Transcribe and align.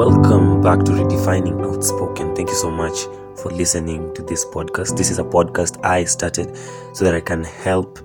Welcome 0.00 0.62
back 0.62 0.82
to 0.86 0.92
Redefining 0.92 1.62
Outspoken. 1.62 2.34
Thank 2.34 2.48
you 2.48 2.54
so 2.54 2.70
much 2.70 3.00
for 3.36 3.50
listening 3.50 4.14
to 4.14 4.22
this 4.22 4.46
podcast. 4.46 4.96
This 4.96 5.10
is 5.10 5.18
a 5.18 5.22
podcast 5.22 5.78
I 5.84 6.04
started 6.04 6.56
so 6.94 7.04
that 7.04 7.14
I 7.14 7.20
can 7.20 7.44
help 7.44 7.98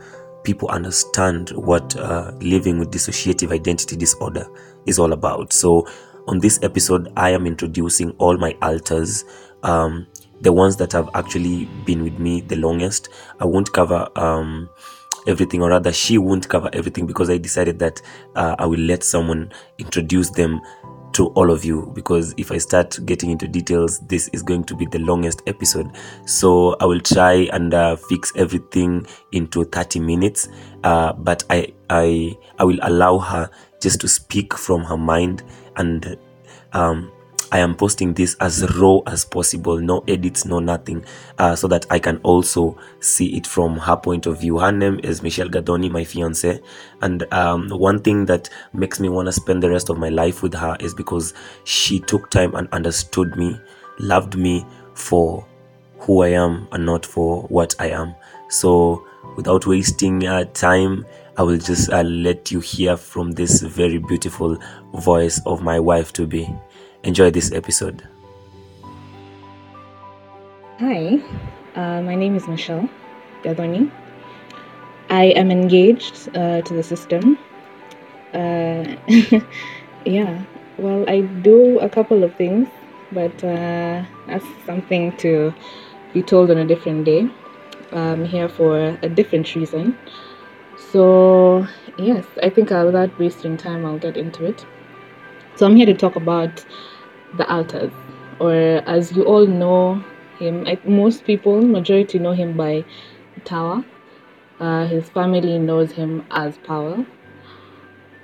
people 0.44 0.68
understand 0.68 1.52
what 1.52 1.96
uh, 1.96 2.34
living 2.42 2.80
with 2.80 2.92
dissociative 2.92 3.54
identity 3.54 3.96
disorder 3.96 4.46
is 4.86 5.00
all 5.00 5.14
about. 5.14 5.54
So, 5.54 5.88
on 6.28 6.40
this 6.40 6.60
episode, 6.64 7.14
I 7.16 7.30
am 7.30 7.48
introducing 7.48 8.12
all 8.18 8.36
my 8.36 8.58
alters, 8.62 9.24
um, 9.64 10.06
the 10.42 10.52
ones 10.52 10.76
that 10.76 10.92
have 10.92 11.10
actually 11.14 11.64
been 11.86 12.04
with 12.04 12.20
me 12.20 12.42
the 12.42 12.58
longest. 12.58 13.08
I 13.40 13.46
won't 13.46 13.72
cover 13.72 14.10
um, 14.18 14.70
everything, 15.28 15.62
or 15.62 15.70
rather, 15.70 15.94
she 15.94 16.18
won't 16.18 16.50
cover 16.50 16.70
everything 16.74 17.06
because 17.06 17.30
I 17.30 17.38
decided 17.38 17.80
that 17.80 18.02
uh, 18.36 18.58
I 18.60 18.66
will 18.66 18.82
let 18.82 19.02
someone 19.02 19.54
introduce 19.78 20.32
them 20.32 20.60
to 21.16 21.28
all 21.28 21.50
of 21.50 21.64
you 21.64 21.90
because 21.96 22.34
if 22.36 22.52
I 22.52 22.58
start 22.58 23.00
getting 23.06 23.32
into 23.32 23.48
details, 23.48 24.00
this 24.00 24.28
is 24.30 24.44
going 24.44 24.66
to 24.66 24.76
be 24.76 24.86
the 24.86 25.00
longest 25.00 25.42
episode. 25.48 25.90
So 26.26 26.76
I 26.82 26.86
will 26.86 27.00
try 27.00 27.48
and 27.54 27.74
uh, 27.74 27.96
fix 27.96 28.34
everything 28.36 29.08
into 29.32 29.64
30 29.64 30.02
minutes, 30.02 30.50
uh, 30.84 31.14
but 31.14 31.44
I, 31.50 31.74
I, 31.90 32.38
I 32.60 32.66
will 32.66 32.80
allow 32.82 33.20
her 33.20 33.50
just 33.82 34.02
to 34.02 34.10
speak 34.10 34.58
from 34.58 34.84
her 34.84 34.98
mind 34.98 35.44
and 35.78 36.18
um, 36.74 37.12
I 37.52 37.60
am 37.60 37.76
posting 37.76 38.14
this 38.14 38.36
as 38.40 38.66
raw 38.78 39.00
as 39.08 39.24
possible, 39.24 39.78
no 39.78 40.04
edits, 40.08 40.46
no 40.46 40.60
nothing, 40.60 41.06
uh, 41.38 41.56
so 41.56 41.68
that 41.68 41.86
I 41.90 42.00
can 42.00 42.18
also 42.24 42.78
see 43.00 43.38
it 43.38 43.46
from 43.46 43.78
her 43.78 43.96
point 43.96 44.26
of 44.26 44.42
view. 44.42 44.60
Her 44.60 44.72
name 44.72 45.00
is 45.04 45.22
Michelle 45.22 45.50
Gadoni, 45.50 45.90
my 45.90 46.04
fiance, 46.04 46.60
and 47.02 47.32
um, 47.34 47.70
one 47.70 48.00
thing 48.00 48.26
that 48.26 48.50
makes 48.74 49.00
me 49.00 49.10
want 49.10 49.28
to 49.28 49.32
spend 49.32 49.62
the 49.62 49.70
rest 49.70 49.90
of 49.90 49.98
my 49.98 50.10
life 50.10 50.42
with 50.42 50.54
her 50.54 50.76
is 50.80 50.94
because 50.94 51.34
she 51.64 52.00
took 52.00 52.30
time 52.30 52.56
and 52.56 52.68
understood 52.72 53.36
me, 53.36 53.60
loved 54.00 54.38
me 54.38 54.66
for 54.94 55.46
who 56.00 56.24
I 56.24 56.30
am 56.30 56.68
and 56.72 56.86
not 56.86 57.06
for 57.06 57.44
what 57.44 57.76
I 57.80 57.90
am. 57.90 58.16
So, 58.50 59.06
without 59.36 59.66
wasting 59.66 60.26
uh, 60.28 60.46
time, 60.54 61.06
I 61.38 61.44
will 61.44 61.58
just 61.58 61.92
uh, 61.92 62.02
let 62.04 62.52
you 62.52 62.60
hear 62.60 62.96
from 62.96 63.32
this 63.32 63.62
very 63.62 63.98
beautiful 63.98 64.58
voice 64.94 65.42
of 65.46 65.62
my 65.62 65.80
wife 65.80 66.14
to 66.14 66.26
be. 66.26 66.50
Enjoy 67.06 67.30
this 67.30 67.52
episode. 67.52 68.02
Hi, 70.80 71.22
uh, 71.76 72.02
my 72.02 72.16
name 72.16 72.36
is 72.36 72.48
Michelle 72.48 72.90
Gadoni. 73.44 73.92
I 75.12 75.26
am 75.26 75.52
engaged 75.52 76.36
uh, 76.36 76.64
to 76.64 76.74
the 76.74 76.82
system. 76.82 77.38
Uh, 78.34 78.96
yeah, 80.06 80.42
well, 80.80 81.08
I 81.08 81.22
do 81.22 81.78
a 81.78 81.88
couple 81.88 82.24
of 82.24 82.34
things, 82.38 82.68
but 83.12 83.36
uh, 83.44 84.04
that's 84.26 84.46
something 84.66 85.16
to 85.18 85.54
be 86.12 86.24
told 86.24 86.50
on 86.50 86.58
a 86.58 86.66
different 86.66 87.06
day. 87.06 87.30
I'm 87.92 88.26
here 88.26 88.50
for 88.50 88.98
a 89.04 89.10
different 89.10 89.54
reason. 89.54 89.96
So, 90.92 91.68
yes, 92.00 92.26
I 92.42 92.50
think 92.50 92.72
without 92.72 93.18
wasting 93.20 93.58
time, 93.58 93.86
I'll 93.86 94.00
get 94.00 94.18
into 94.18 94.44
it. 94.44 94.66
So, 95.56 95.68
I'm 95.68 95.76
here 95.76 95.86
to 95.86 95.94
talk 95.94 96.16
about 96.16 96.66
the 97.38 97.50
alters, 97.52 97.92
or 98.40 98.54
as 98.54 99.12
you 99.14 99.24
all 99.24 99.46
know 99.46 100.04
him, 100.40 100.66
I, 100.68 100.80
most 100.86 101.26
people, 101.26 101.62
majority 101.62 102.20
know 102.20 102.34
him 102.34 102.56
by 102.58 102.86
Tower. 103.44 103.84
Uh, 104.60 104.86
his 104.88 105.10
family 105.10 105.60
knows 105.60 105.92
him 105.92 106.26
as 106.32 106.58
Power. 106.60 107.06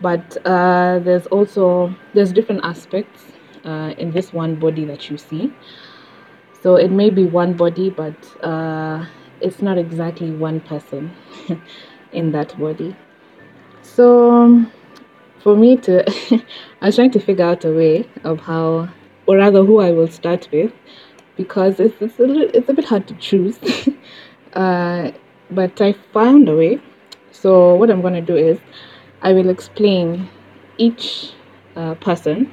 But 0.01 0.37
uh, 0.45 0.99
there's 0.99 1.27
also 1.27 1.95
there's 2.13 2.33
different 2.33 2.61
aspects 2.63 3.23
uh, 3.63 3.93
in 3.97 4.11
this 4.11 4.33
one 4.33 4.55
body 4.55 4.85
that 4.85 5.09
you 5.09 5.17
see. 5.17 5.53
So 6.61 6.75
it 6.75 6.91
may 6.91 7.09
be 7.09 7.25
one 7.25 7.53
body, 7.53 7.89
but 7.89 8.15
uh, 8.43 9.05
it's 9.41 9.61
not 9.61 9.77
exactly 9.77 10.31
one 10.31 10.59
person 10.61 11.11
in 12.11 12.31
that 12.31 12.57
body. 12.59 12.95
So 13.81 14.65
for 15.39 15.55
me 15.55 15.77
to, 15.77 16.03
I 16.81 16.87
was 16.87 16.95
trying 16.95 17.11
to 17.11 17.19
figure 17.19 17.45
out 17.45 17.65
a 17.65 17.71
way 17.71 18.07
of 18.23 18.39
how, 18.39 18.89
or 19.31 19.37
rather, 19.37 19.63
who 19.63 19.79
I 19.79 19.91
will 19.91 20.07
start 20.07 20.49
with, 20.51 20.73
because 21.37 21.79
it's 21.79 22.01
it's 22.01 22.19
a, 22.19 22.23
little, 22.23 22.49
it's 22.53 22.69
a 22.69 22.73
bit 22.73 22.85
hard 22.85 23.07
to 23.07 23.15
choose. 23.15 23.59
uh, 24.53 25.11
but 25.51 25.81
I 25.81 25.93
found 26.13 26.49
a 26.49 26.55
way. 26.55 26.81
So 27.31 27.75
what 27.75 27.89
I'm 27.89 28.01
gonna 28.01 28.21
do 28.21 28.35
is, 28.35 28.59
I 29.21 29.33
will 29.33 29.49
explain 29.49 30.29
each 30.77 31.33
uh, 31.75 31.95
person 31.95 32.51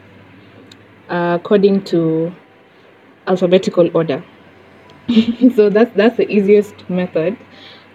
uh, 1.09 1.39
according 1.41 1.85
to 1.85 2.33
alphabetical 3.27 3.91
order. 3.95 4.25
so 5.57 5.71
that's 5.71 5.93
that's 5.97 6.17
the 6.19 6.29
easiest 6.31 6.89
method 6.91 7.37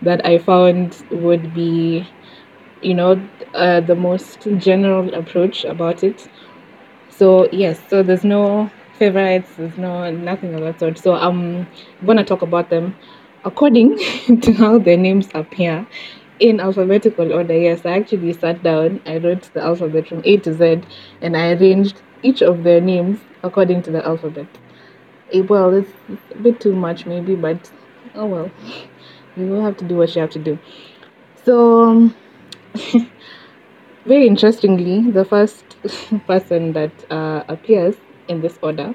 that 0.02 0.26
I 0.26 0.40
found 0.40 1.04
would 1.12 1.54
be, 1.54 2.08
you 2.82 2.96
know, 2.96 3.22
uh, 3.54 3.82
the 3.82 3.96
most 3.96 4.48
general 4.58 5.14
approach 5.14 5.66
about 5.66 6.04
it. 6.04 6.30
So 7.18 7.48
yes, 7.52 7.80
so 7.90 8.04
there's 8.04 8.24
no 8.24 8.70
favorites, 8.98 9.50
there's 9.58 9.78
no 9.78 10.10
nothing 10.12 10.54
of 10.56 10.62
that 10.62 10.80
sort. 10.80 10.98
So 10.98 11.14
I'm 11.16 11.68
gonna 12.06 12.24
talk 12.24 12.42
about 12.42 12.70
them 12.70 12.96
according 13.46 13.98
to 14.42 14.54
how 14.54 14.78
their 14.80 14.98
names 14.98 15.30
appear 15.34 15.86
in 16.40 16.60
alphabetical 16.60 17.32
order. 17.32 17.58
Yes, 17.58 17.86
I 17.86 17.92
actually 17.92 18.34
sat 18.34 18.64
down, 18.64 19.02
I 19.06 19.18
wrote 19.18 19.44
the 19.54 19.62
alphabet 19.62 20.08
from 20.08 20.22
A 20.26 20.38
to 20.38 20.54
Z, 20.54 20.82
and 21.22 21.38
I 21.38 21.52
arranged 21.54 22.02
each 22.24 22.42
of 22.42 22.64
their 22.64 22.82
names 22.82 23.20
according 23.44 23.84
to 23.84 23.92
the 23.92 24.06
alphabet. 24.06 24.48
Eh, 25.34 25.42
well, 25.42 25.74
it's 25.74 25.92
a 26.32 26.38
bit 26.40 26.60
too 26.62 26.76
much 26.76 27.06
maybe, 27.06 27.36
but 27.36 27.72
oh 28.16 28.26
well. 28.26 28.52
You 29.38 29.48
will 29.48 29.64
have 29.64 29.78
to 29.78 29.86
do 29.86 29.96
what 29.98 30.16
you 30.16 30.22
have 30.22 30.32
to 30.32 30.40
do. 30.40 30.60
So, 31.46 32.12
very 34.06 34.28
interestingly, 34.28 35.12
the 35.12 35.26
first 35.26 35.64
person 36.28 36.74
that 36.74 36.92
uh, 37.12 37.44
appears 37.48 37.96
in 38.28 38.42
this 38.42 38.58
order 38.62 38.94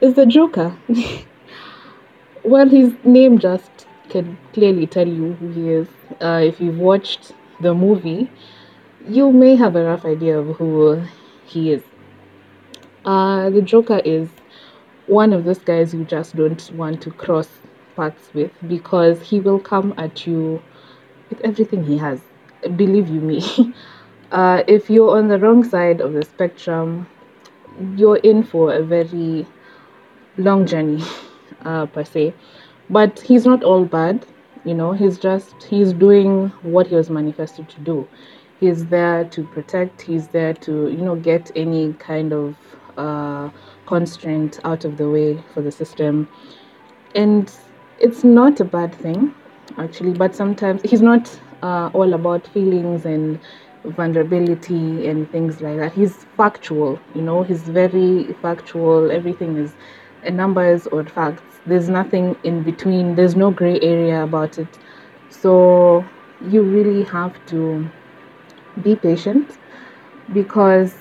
is 0.00 0.14
the 0.14 0.26
Joker. 0.26 0.76
well, 2.44 2.68
his 2.68 2.94
name 3.04 3.38
just 3.38 3.86
can 4.08 4.38
clearly 4.52 4.86
tell 4.86 5.06
you 5.06 5.32
who 5.34 5.48
he 5.50 5.70
is. 5.70 5.88
Uh, 6.20 6.40
if 6.42 6.60
you've 6.60 6.78
watched 6.78 7.32
the 7.60 7.74
movie, 7.74 8.30
you 9.08 9.32
may 9.32 9.56
have 9.56 9.76
a 9.76 9.84
rough 9.84 10.04
idea 10.04 10.38
of 10.38 10.56
who 10.56 11.02
he 11.46 11.72
is. 11.72 11.82
Uh, 13.04 13.50
the 13.50 13.62
Joker 13.62 14.00
is 14.04 14.28
one 15.06 15.32
of 15.32 15.44
those 15.44 15.58
guys 15.58 15.94
you 15.94 16.04
just 16.04 16.36
don't 16.36 16.70
want 16.72 17.00
to 17.02 17.10
cross 17.10 17.48
paths 17.96 18.30
with 18.34 18.52
because 18.68 19.22
he 19.22 19.40
will 19.40 19.58
come 19.58 19.94
at 19.96 20.26
you 20.26 20.62
with 21.30 21.40
everything 21.40 21.84
he 21.84 21.98
has. 21.98 22.27
Believe 22.76 23.08
you 23.08 23.20
me. 23.20 23.74
Uh, 24.30 24.62
if 24.68 24.90
you're 24.90 25.16
on 25.16 25.28
the 25.28 25.38
wrong 25.38 25.64
side 25.64 26.02
of 26.02 26.12
the 26.12 26.22
spectrum, 26.22 27.06
you're 27.96 28.18
in 28.18 28.42
for 28.42 28.74
a 28.74 28.82
very 28.82 29.46
long 30.36 30.66
journey, 30.66 31.02
uh, 31.64 31.86
per 31.86 32.04
se. 32.04 32.34
But 32.90 33.20
he's 33.20 33.46
not 33.46 33.64
all 33.64 33.86
bad, 33.86 34.26
you 34.66 34.74
know, 34.74 34.92
he's 34.92 35.18
just, 35.18 35.62
he's 35.62 35.94
doing 35.94 36.48
what 36.60 36.88
he 36.88 36.94
was 36.94 37.08
manifested 37.08 37.70
to 37.70 37.80
do. 37.80 38.06
He's 38.60 38.84
there 38.84 39.24
to 39.24 39.44
protect, 39.44 40.02
he's 40.02 40.28
there 40.28 40.52
to, 40.52 40.90
you 40.90 40.98
know, 40.98 41.16
get 41.16 41.50
any 41.56 41.94
kind 41.94 42.34
of 42.34 42.54
uh, 42.98 43.48
constraint 43.86 44.60
out 44.64 44.84
of 44.84 44.98
the 44.98 45.08
way 45.08 45.42
for 45.54 45.62
the 45.62 45.72
system. 45.72 46.28
And 47.14 47.50
it's 47.98 48.24
not 48.24 48.60
a 48.60 48.64
bad 48.66 48.94
thing, 48.94 49.34
actually, 49.78 50.12
but 50.12 50.34
sometimes 50.34 50.82
he's 50.82 51.00
not 51.00 51.40
uh, 51.62 51.90
all 51.92 52.14
about 52.14 52.46
feelings 52.48 53.04
and 53.04 53.38
vulnerability 53.84 55.06
and 55.08 55.30
things 55.30 55.60
like 55.60 55.76
that. 55.78 55.92
He's 55.92 56.24
factual, 56.36 56.98
you 57.14 57.22
know, 57.22 57.42
he's 57.42 57.62
very 57.62 58.32
factual. 58.42 59.10
Everything 59.10 59.56
is 59.56 59.74
uh, 60.26 60.30
numbers 60.30 60.86
or 60.88 61.04
facts. 61.04 61.60
There's 61.66 61.88
nothing 61.88 62.36
in 62.44 62.62
between, 62.62 63.14
there's 63.14 63.36
no 63.36 63.50
gray 63.50 63.78
area 63.80 64.22
about 64.24 64.58
it. 64.58 64.78
So 65.30 66.04
you 66.40 66.62
really 66.62 67.04
have 67.04 67.34
to 67.46 67.90
be 68.82 68.94
patient 68.96 69.58
because 70.32 70.94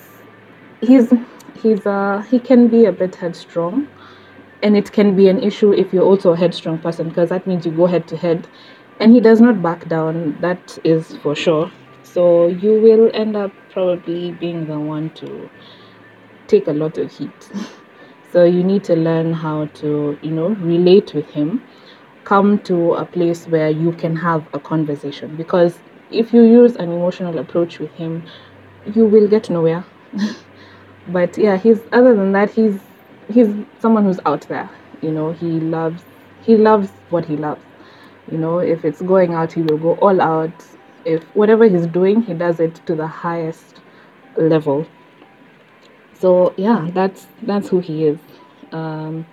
he's 0.82 1.14
he's 1.56 1.86
uh 1.86 2.24
he 2.30 2.40
can 2.40 2.68
be 2.68 2.86
a 2.86 2.92
bit 2.92 3.16
headstrong 3.16 3.88
and 4.64 4.76
it 4.78 4.92
can 4.92 5.16
be 5.16 5.28
an 5.30 5.40
issue 5.44 5.74
if 5.74 5.94
you're 5.94 6.04
also 6.04 6.34
a 6.34 6.38
headstrong 6.38 6.80
person 6.80 7.10
because 7.10 7.30
that 7.30 7.46
means 7.48 7.66
you 7.66 7.72
go 7.72 7.86
head 7.88 8.08
to 8.08 8.18
head 8.18 8.48
and 9.00 9.14
he 9.14 9.20
does 9.20 9.42
not 9.42 9.62
back 9.62 9.88
down 9.88 10.38
that 10.42 10.78
is 10.84 11.18
for 11.18 11.36
sure. 11.36 11.72
So 12.04 12.48
you 12.48 12.80
will 12.82 13.12
end 13.14 13.36
up 13.36 13.52
probably 13.72 14.32
being 14.32 14.66
the 14.68 14.80
one 14.80 15.10
to 15.16 15.50
take 16.48 16.68
a 16.68 16.74
lot 16.74 16.98
of 16.98 17.12
heat. 17.12 17.52
So 18.34 18.44
you 18.44 18.62
need 18.62 18.84
to 18.84 18.96
learn 18.96 19.32
how 19.34 19.68
to 19.82 20.18
you 20.22 20.32
know 20.32 20.50
relate 20.50 21.14
with 21.14 21.30
him. 21.32 21.64
Come 22.26 22.60
to 22.64 22.94
a 22.96 23.06
place 23.06 23.48
where 23.48 23.70
you 23.70 23.94
can 23.94 24.18
have 24.18 24.46
a 24.54 24.60
conversation. 24.60 25.36
Because 25.38 25.80
if 26.12 26.34
you 26.34 26.44
use 26.44 26.76
an 26.76 26.92
emotional 26.92 27.40
approach 27.40 27.80
with 27.80 27.92
him 27.94 28.24
you 28.94 29.06
will 29.06 29.28
get 29.28 29.50
nowhere. 29.50 29.86
But 31.08 31.38
yeah, 31.38 31.58
he's 31.58 31.82
other 31.92 32.16
than 32.16 32.34
that, 32.34 32.52
he's 32.52 32.80
he's 33.34 33.50
someone 33.80 34.06
who's 34.06 34.20
out 34.26 34.42
there. 34.50 34.70
You 35.02 35.12
know, 35.12 35.32
he 35.34 35.48
loves 35.60 36.04
he 36.44 36.58
loves 36.58 36.90
what 37.10 37.26
he 37.26 37.38
loves. 37.38 37.64
You 38.32 38.38
know, 38.38 38.60
if 38.60 38.84
it's 38.84 39.02
going 39.02 39.34
out, 39.34 39.54
he 39.54 39.62
will 39.62 39.78
go 39.78 39.96
all 39.96 40.22
out. 40.22 40.66
If 41.06 41.24
whatever 41.36 41.68
he's 41.68 41.88
doing, 41.88 42.22
he 42.22 42.34
does 42.34 42.60
it 42.60 42.76
to 42.86 42.96
the 42.96 43.08
highest 43.08 43.82
level. 44.36 44.86
So 46.14 46.54
yeah, 46.58 46.90
that's 46.94 47.28
that's 47.44 47.70
who 47.70 47.80
he 47.80 48.06
is. 48.06 48.20
Um, 48.72 49.26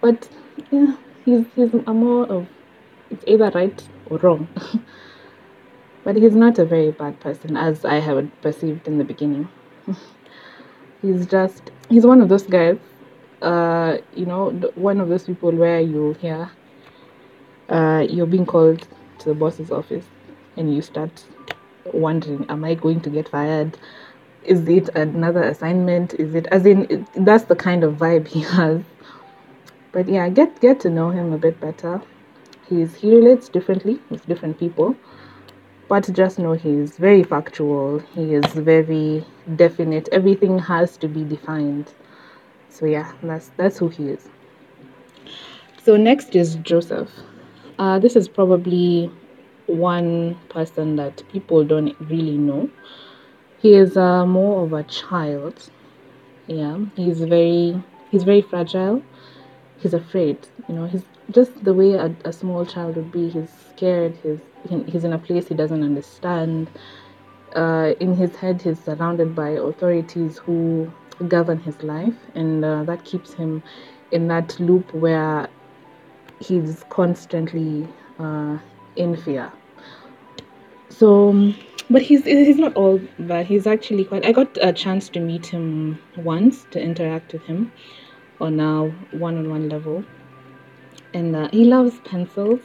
but 0.00 0.28
yeah, 0.70 0.96
he's 1.24 1.46
he's 1.54 1.72
a 1.72 1.94
more 1.94 2.26
of 2.26 2.46
it's 3.10 3.24
either 3.26 3.50
right 3.50 3.88
or 4.10 4.18
wrong. 4.18 4.48
but 6.04 6.16
he's 6.16 6.34
not 6.34 6.58
a 6.58 6.64
very 6.64 6.90
bad 6.90 7.18
person 7.20 7.56
as 7.56 7.84
I 7.84 7.96
had 8.00 8.30
perceived 8.42 8.86
in 8.86 8.98
the 8.98 9.04
beginning. 9.04 9.48
he's 11.02 11.26
just 11.26 11.70
he's 11.88 12.04
one 12.04 12.20
of 12.20 12.28
those 12.28 12.42
guys. 12.42 12.78
Uh, 13.40 13.98
you 14.14 14.26
know, 14.26 14.50
one 14.74 15.00
of 15.00 15.08
those 15.08 15.24
people 15.24 15.52
where 15.52 15.80
you 15.80 16.14
hear 16.14 16.50
uh, 17.68 18.06
you're 18.08 18.26
being 18.26 18.46
called 18.46 18.86
to 19.18 19.28
the 19.28 19.34
boss's 19.34 19.70
office 19.70 20.04
and 20.56 20.74
you 20.74 20.82
start 20.82 21.24
wondering, 21.92 22.46
am 22.48 22.64
I 22.64 22.74
going 22.74 23.00
to 23.02 23.10
get 23.10 23.28
fired? 23.28 23.76
Is 24.44 24.68
it 24.68 24.88
another 24.90 25.42
assignment? 25.42 26.14
Is 26.14 26.34
it 26.34 26.46
as 26.46 26.66
in 26.66 26.86
it, 26.90 27.24
that's 27.24 27.44
the 27.44 27.56
kind 27.56 27.82
of 27.84 27.94
vibe 27.94 28.28
he 28.36 28.40
has. 28.42 28.82
But 29.92 30.08
yeah, 30.08 30.28
get 30.28 30.60
get 30.60 30.80
to 30.80 30.90
know 30.90 31.10
him 31.10 31.32
a 31.32 31.38
bit 31.38 31.60
better. 31.60 32.02
He's 32.68 32.94
he 32.94 33.14
relates 33.14 33.48
differently 33.48 34.00
with 34.10 34.26
different 34.26 34.58
people, 34.58 34.96
but 35.88 36.12
just 36.12 36.38
know 36.38 36.52
he's 36.52 36.96
very 36.96 37.22
factual. 37.22 38.00
He 38.14 38.34
is 38.34 38.44
very 38.52 39.24
definite. 39.56 40.08
Everything 40.12 40.58
has 40.58 40.96
to 40.98 41.08
be 41.08 41.24
defined. 41.24 41.92
So 42.68 42.86
yeah, 42.86 43.12
that's 43.22 43.50
that's 43.56 43.78
who 43.78 43.88
he 43.88 44.10
is. 44.10 44.28
So 45.82 45.96
next 45.96 46.36
is 46.36 46.56
Joseph. 46.56 47.10
Uh, 47.78 47.98
this 47.98 48.16
is 48.16 48.28
probably 48.28 49.10
one 49.66 50.36
person 50.48 50.96
that 50.96 51.22
people 51.30 51.64
don't 51.64 51.94
really 52.00 52.38
know. 52.38 52.70
He 53.60 53.74
is 53.74 53.96
uh, 53.96 54.26
more 54.26 54.64
of 54.64 54.72
a 54.72 54.84
child. 54.84 55.70
Yeah, 56.46 56.78
he's 56.96 57.22
very 57.22 57.82
he's 58.10 58.24
very 58.24 58.42
fragile. 58.42 59.02
He's 59.78 59.94
afraid. 59.94 60.38
You 60.68 60.74
know, 60.76 60.86
he's 60.86 61.04
just 61.30 61.64
the 61.64 61.74
way 61.74 61.94
a, 61.94 62.14
a 62.24 62.32
small 62.32 62.66
child 62.66 62.96
would 62.96 63.12
be. 63.12 63.28
He's 63.30 63.50
scared. 63.70 64.18
He's 64.22 64.40
he's 64.86 65.04
in 65.04 65.12
a 65.12 65.18
place 65.18 65.48
he 65.48 65.54
doesn't 65.54 65.82
understand. 65.82 66.70
Uh, 67.54 67.94
in 68.00 68.14
his 68.14 68.36
head, 68.36 68.62
he's 68.62 68.82
surrounded 68.84 69.34
by 69.34 69.50
authorities 69.50 70.38
who 70.38 70.92
govern 71.28 71.58
his 71.60 71.82
life, 71.82 72.14
and 72.34 72.64
uh, 72.64 72.84
that 72.84 73.04
keeps 73.04 73.34
him 73.34 73.62
in 74.12 74.28
that 74.28 74.58
loop 74.60 74.92
where 74.94 75.48
he's 76.40 76.84
constantly 76.90 77.88
uh, 78.18 78.58
in 78.96 79.16
fear. 79.16 79.52
So, 80.88 81.52
but 81.90 82.02
he's 82.02 82.24
he's 82.24 82.58
not 82.58 82.74
all 82.74 83.00
bad. 83.18 83.46
He's 83.46 83.66
actually 83.66 84.04
quite. 84.04 84.24
I 84.24 84.32
got 84.32 84.56
a 84.62 84.72
chance 84.72 85.08
to 85.10 85.20
meet 85.20 85.46
him 85.46 85.98
once 86.16 86.66
to 86.70 86.80
interact 86.80 87.32
with 87.32 87.42
him 87.42 87.72
on 88.40 88.60
a 88.60 88.88
one-on-one 89.16 89.68
level, 89.68 90.04
and 91.12 91.34
uh, 91.36 91.48
he 91.52 91.64
loves 91.64 91.98
pencils. 92.00 92.60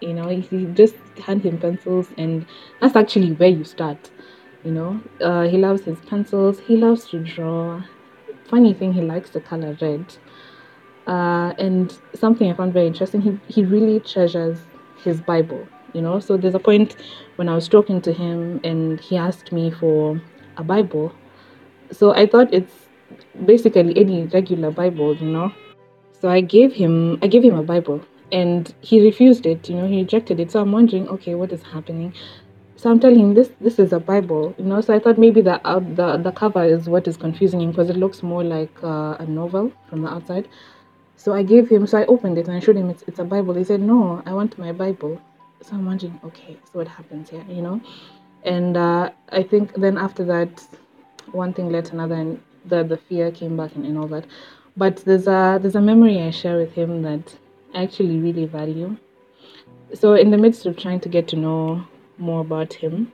You 0.00 0.14
know, 0.14 0.28
he 0.28 0.66
just 0.74 0.96
hand 1.24 1.42
him 1.42 1.58
pencils, 1.58 2.08
and 2.18 2.44
that's 2.80 2.96
actually 2.96 3.32
where 3.32 3.48
you 3.48 3.64
start. 3.64 4.10
You 4.64 4.72
know, 4.72 5.00
uh, 5.20 5.48
he 5.48 5.58
loves 5.58 5.82
his 5.84 5.98
pencils. 6.00 6.60
He 6.60 6.76
loves 6.76 7.06
to 7.10 7.20
draw. 7.20 7.82
Funny 8.48 8.74
thing, 8.74 8.92
he 8.92 9.00
likes 9.00 9.30
the 9.30 9.40
color 9.40 9.76
red. 9.80 10.04
Uh, 11.06 11.52
and 11.58 11.98
something 12.14 12.50
I 12.50 12.54
found 12.54 12.72
very 12.72 12.86
interesting, 12.86 13.20
he, 13.20 13.38
he 13.48 13.64
really 13.64 14.00
treasures 14.00 14.58
his 15.02 15.20
Bible, 15.20 15.66
you 15.92 16.00
know. 16.00 16.20
So 16.20 16.36
there's 16.36 16.54
a 16.54 16.60
point 16.60 16.96
when 17.36 17.48
I 17.48 17.54
was 17.54 17.68
talking 17.68 18.00
to 18.02 18.12
him 18.12 18.60
and 18.62 19.00
he 19.00 19.16
asked 19.16 19.52
me 19.52 19.70
for 19.70 20.20
a 20.56 20.64
Bible. 20.64 21.12
So 21.90 22.14
I 22.14 22.26
thought 22.26 22.52
it's 22.54 22.72
basically 23.44 23.96
any 23.98 24.24
regular 24.26 24.70
Bible, 24.70 25.16
you 25.16 25.26
know. 25.26 25.52
So 26.20 26.28
I 26.28 26.40
gave 26.40 26.72
him 26.72 27.18
I 27.20 27.26
gave 27.26 27.42
him 27.42 27.56
a 27.56 27.62
Bible 27.64 28.00
and 28.30 28.72
he 28.80 29.04
refused 29.04 29.44
it, 29.44 29.68
you 29.68 29.76
know, 29.76 29.86
he 29.86 29.98
rejected 29.98 30.40
it. 30.40 30.50
So 30.52 30.60
I'm 30.60 30.72
wondering, 30.72 31.08
okay, 31.08 31.34
what 31.34 31.52
is 31.52 31.62
happening? 31.62 32.14
So 32.76 32.90
I'm 32.90 32.98
telling 32.98 33.20
him 33.20 33.34
this 33.34 33.50
this 33.60 33.78
is 33.78 33.92
a 33.92 34.00
Bible, 34.00 34.54
you 34.58 34.64
know. 34.64 34.80
So 34.80 34.94
I 34.94 34.98
thought 34.98 35.18
maybe 35.18 35.40
the 35.40 35.64
uh, 35.66 35.80
the 35.80 36.16
the 36.16 36.32
cover 36.32 36.64
is 36.64 36.88
what 36.88 37.06
is 37.06 37.16
confusing 37.16 37.60
him 37.60 37.70
because 37.70 37.90
it 37.90 37.96
looks 37.96 38.22
more 38.22 38.42
like 38.42 38.72
uh, 38.82 39.16
a 39.18 39.26
novel 39.26 39.72
from 39.88 40.02
the 40.02 40.08
outside. 40.08 40.48
So 41.22 41.32
I 41.32 41.44
gave 41.44 41.68
him, 41.68 41.86
so 41.86 41.98
I 41.98 42.04
opened 42.06 42.36
it 42.36 42.48
and 42.48 42.56
I 42.56 42.58
showed 42.58 42.74
him 42.74 42.90
it's, 42.90 43.04
it's 43.06 43.20
a 43.20 43.24
Bible. 43.24 43.54
He 43.54 43.62
said, 43.62 43.80
No, 43.80 44.20
I 44.26 44.34
want 44.34 44.58
my 44.58 44.72
Bible. 44.72 45.22
So 45.60 45.76
I'm 45.76 45.86
wondering, 45.86 46.18
okay, 46.24 46.56
so 46.64 46.80
what 46.80 46.88
happens 46.88 47.30
here, 47.30 47.44
you 47.48 47.62
know? 47.62 47.80
And 48.42 48.76
uh, 48.76 49.12
I 49.28 49.44
think 49.44 49.72
then 49.74 49.98
after 49.98 50.24
that, 50.24 50.66
one 51.30 51.54
thing 51.54 51.70
led 51.70 51.84
to 51.84 51.92
another, 51.92 52.16
and 52.16 52.42
the, 52.64 52.82
the 52.82 52.96
fear 52.96 53.30
came 53.30 53.56
back 53.56 53.76
and, 53.76 53.86
and 53.86 53.96
all 53.96 54.08
that. 54.08 54.24
But 54.76 54.96
there's 55.04 55.28
a, 55.28 55.60
there's 55.62 55.76
a 55.76 55.80
memory 55.80 56.20
I 56.20 56.32
share 56.32 56.58
with 56.58 56.72
him 56.72 57.02
that 57.02 57.38
I 57.72 57.84
actually 57.84 58.18
really 58.18 58.46
value. 58.46 58.96
So, 59.94 60.14
in 60.14 60.32
the 60.32 60.38
midst 60.38 60.66
of 60.66 60.76
trying 60.76 60.98
to 61.00 61.08
get 61.08 61.28
to 61.28 61.36
know 61.36 61.86
more 62.18 62.40
about 62.40 62.72
him, 62.72 63.12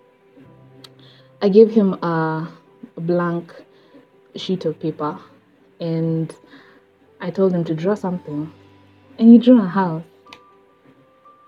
I 1.42 1.50
gave 1.50 1.70
him 1.70 1.92
a, 2.02 2.48
a 2.96 3.00
blank 3.02 3.52
sheet 4.34 4.64
of 4.64 4.80
paper 4.80 5.18
and 5.78 6.34
I 7.20 7.30
told 7.30 7.52
him 7.52 7.64
to 7.64 7.74
draw 7.74 7.94
something, 7.94 8.52
and 9.18 9.28
he 9.28 9.38
drew 9.38 9.60
a 9.60 9.66
house. 9.66 10.04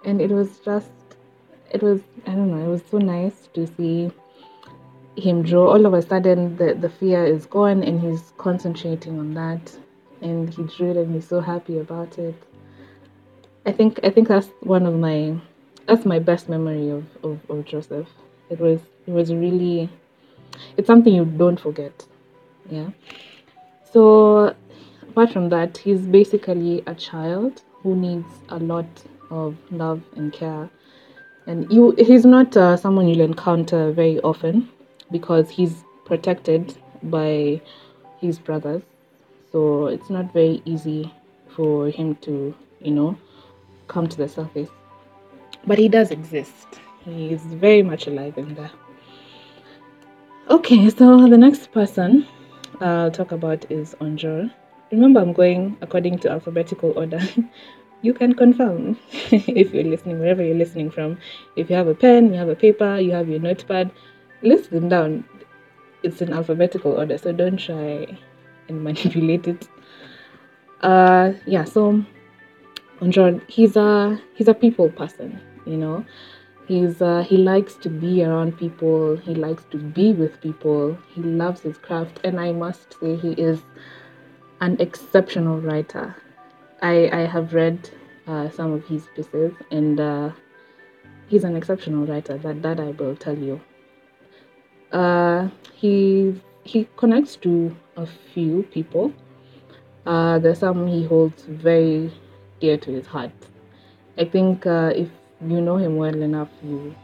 And 0.04 0.20
it 0.20 0.30
was 0.30 0.58
just, 0.60 0.90
it 1.70 1.82
was, 1.82 2.00
I 2.26 2.32
don't 2.32 2.50
know, 2.50 2.64
it 2.64 2.68
was 2.68 2.82
so 2.90 2.98
nice 2.98 3.48
to 3.54 3.66
see 3.66 4.10
him 5.16 5.42
draw. 5.42 5.70
All 5.70 5.86
of 5.86 5.94
a 5.94 6.02
sudden, 6.02 6.56
the, 6.56 6.74
the 6.74 6.88
fear 6.88 7.24
is 7.24 7.46
gone, 7.46 7.82
and 7.82 8.00
he's 8.00 8.32
concentrating 8.38 9.18
on 9.18 9.34
that. 9.34 9.76
And 10.22 10.52
he 10.52 10.62
drew 10.64 10.90
it, 10.90 10.96
and 10.96 11.14
he's 11.14 11.28
so 11.28 11.40
happy 11.40 11.78
about 11.78 12.18
it. 12.18 12.34
I 13.66 13.72
think 13.72 14.00
I 14.02 14.10
think 14.10 14.28
that's 14.28 14.48
one 14.60 14.86
of 14.86 14.94
my 14.94 15.36
that's 15.86 16.04
my 16.04 16.18
best 16.18 16.48
memory 16.48 16.88
of, 16.88 17.04
of, 17.22 17.38
of 17.50 17.64
Joseph. 17.64 18.08
It 18.48 18.58
was 18.58 18.80
it 19.06 19.12
was 19.12 19.32
really 19.32 19.90
it's 20.76 20.86
something 20.86 21.14
you 21.14 21.24
don't 21.24 21.60
forget. 21.60 22.06
Yeah. 22.70 22.90
So 23.92 24.54
apart 25.10 25.32
from 25.32 25.48
that, 25.48 25.76
he's 25.76 26.02
basically 26.02 26.84
a 26.86 26.94
child 26.94 27.62
who 27.82 27.96
needs 27.96 28.28
a 28.50 28.58
lot 28.58 28.86
of 29.30 29.56
love 29.72 30.00
and 30.14 30.32
care. 30.32 30.70
And 31.48 31.70
you, 31.72 31.94
he's 31.98 32.24
not 32.24 32.56
uh, 32.56 32.76
someone 32.76 33.08
you'll 33.08 33.22
encounter 33.22 33.90
very 33.90 34.20
often 34.20 34.68
because 35.10 35.50
he's 35.50 35.82
protected 36.04 36.76
by 37.02 37.60
his 38.20 38.38
brothers. 38.38 38.82
So 39.50 39.86
it's 39.86 40.10
not 40.10 40.32
very 40.32 40.62
easy 40.64 41.12
for 41.48 41.88
him 41.88 42.14
to, 42.26 42.54
you 42.80 42.92
know, 42.92 43.18
come 43.88 44.06
to 44.06 44.16
the 44.16 44.28
surface. 44.28 44.68
But 45.66 45.78
he 45.78 45.88
does 45.88 46.12
exist. 46.12 46.66
He 47.04 47.32
is 47.32 47.42
very 47.42 47.82
much 47.82 48.06
alive 48.06 48.38
in 48.38 48.54
there. 48.54 48.70
Okay, 50.48 50.88
so 50.90 51.28
the 51.28 51.38
next 51.38 51.72
person 51.72 52.28
I'll 52.80 53.10
talk 53.10 53.32
about 53.32 53.68
is 53.72 53.96
Onjor. 54.00 54.52
Remember, 54.90 55.20
I'm 55.20 55.32
going 55.32 55.76
according 55.80 56.18
to 56.20 56.30
alphabetical 56.30 56.92
order. 56.96 57.20
you 58.02 58.12
can 58.14 58.34
confirm 58.34 58.98
if 59.30 59.72
you're 59.72 59.84
listening, 59.84 60.18
wherever 60.18 60.42
you're 60.44 60.56
listening 60.56 60.90
from. 60.90 61.18
If 61.56 61.70
you 61.70 61.76
have 61.76 61.88
a 61.88 61.94
pen, 61.94 62.32
you 62.32 62.38
have 62.38 62.48
a 62.48 62.56
paper, 62.56 62.98
you 62.98 63.12
have 63.12 63.28
your 63.28 63.40
notepad, 63.40 63.90
list 64.42 64.70
them 64.70 64.88
down. 64.88 65.24
It's 66.02 66.22
in 66.22 66.32
alphabetical 66.32 66.92
order, 66.92 67.18
so 67.18 67.32
don't 67.32 67.58
try 67.58 68.06
and 68.68 68.82
manipulate 68.84 69.46
it. 69.48 69.68
Uh, 70.80 71.32
yeah. 71.46 71.64
So, 71.64 72.04
Onjor, 73.00 73.40
he's 73.48 73.76
a 73.76 74.20
he's 74.34 74.48
a 74.48 74.54
people 74.54 74.88
person. 74.90 75.40
You 75.66 75.76
know, 75.76 76.04
he's 76.66 77.02
uh, 77.02 77.22
he 77.22 77.36
likes 77.36 77.74
to 77.76 77.88
be 77.90 78.24
around 78.24 78.58
people. 78.58 79.16
He 79.16 79.34
likes 79.34 79.64
to 79.70 79.78
be 79.78 80.12
with 80.12 80.40
people. 80.40 80.98
He 81.14 81.22
loves 81.22 81.60
his 81.62 81.76
craft, 81.78 82.20
and 82.24 82.40
I 82.40 82.52
must 82.52 82.98
say 83.00 83.16
he 83.16 83.32
is 83.32 83.60
an 84.60 84.76
exceptional 84.80 85.60
writer. 85.60 86.14
I, 86.82 87.10
I 87.12 87.26
have 87.26 87.54
read 87.54 87.90
uh, 88.26 88.50
some 88.50 88.72
of 88.72 88.86
his 88.86 89.06
pieces, 89.14 89.52
and 89.70 90.00
uh, 90.00 90.30
he's 91.28 91.44
an 91.44 91.56
exceptional 91.56 92.06
writer. 92.06 92.38
That 92.38 92.62
that 92.62 92.80
I 92.80 92.90
will 92.90 93.16
tell 93.16 93.36
you. 93.36 93.60
Uh, 94.92 95.48
he 95.74 96.40
he 96.64 96.88
connects 96.96 97.36
to 97.36 97.74
a 97.96 98.06
few 98.06 98.62
people. 98.70 99.12
Uh, 100.06 100.38
there's 100.38 100.58
some 100.58 100.86
he 100.86 101.04
holds 101.04 101.44
very 101.44 102.10
dear 102.60 102.76
to 102.78 102.90
his 102.90 103.06
heart. 103.06 103.32
I 104.18 104.24
think 104.24 104.66
uh, 104.66 104.92
if 104.94 105.08
you 105.40 105.60
know 105.60 105.76
him 105.76 105.96
well 105.96 106.22
enough, 106.22 106.48
you 106.62 106.94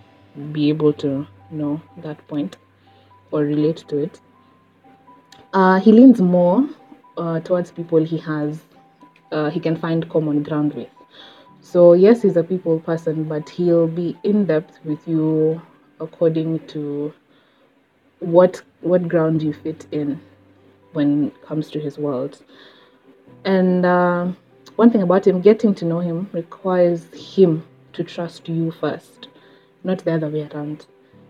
be 0.52 0.68
able 0.68 0.92
to 0.94 1.26
know 1.50 1.80
that 1.98 2.26
point 2.28 2.56
or 3.30 3.40
relate 3.40 3.84
to 3.88 3.98
it. 3.98 4.20
Uh, 5.52 5.80
he 5.80 5.92
leans 5.92 6.20
more 6.20 6.68
uh, 7.16 7.40
towards 7.40 7.70
people 7.70 8.04
he 8.04 8.18
has, 8.18 8.60
uh, 9.32 9.50
he 9.50 9.60
can 9.60 9.76
find 9.76 10.08
common 10.08 10.42
ground 10.42 10.74
with. 10.74 10.88
So 11.60 11.94
yes, 11.94 12.22
he's 12.22 12.36
a 12.36 12.44
people 12.44 12.78
person, 12.80 13.24
but 13.24 13.48
he'll 13.48 13.88
be 13.88 14.16
in 14.22 14.46
depth 14.46 14.78
with 14.84 15.06
you 15.06 15.60
according 16.00 16.66
to 16.68 17.12
what 18.20 18.62
what 18.80 19.08
ground 19.08 19.42
you 19.42 19.52
fit 19.52 19.86
in 19.92 20.20
when 20.92 21.26
it 21.26 21.42
comes 21.42 21.70
to 21.70 21.80
his 21.80 21.98
world. 21.98 22.42
And 23.44 23.84
uh, 23.84 24.28
one 24.76 24.90
thing 24.90 25.02
about 25.02 25.26
him, 25.26 25.40
getting 25.40 25.74
to 25.76 25.84
know 25.84 26.00
him 26.00 26.28
requires 26.32 27.06
him 27.14 27.64
to 27.92 28.04
trust 28.04 28.48
you 28.48 28.70
first, 28.70 29.28
not 29.84 30.04
the 30.04 30.14
other 30.14 30.28
way 30.28 30.48
around. 30.52 30.86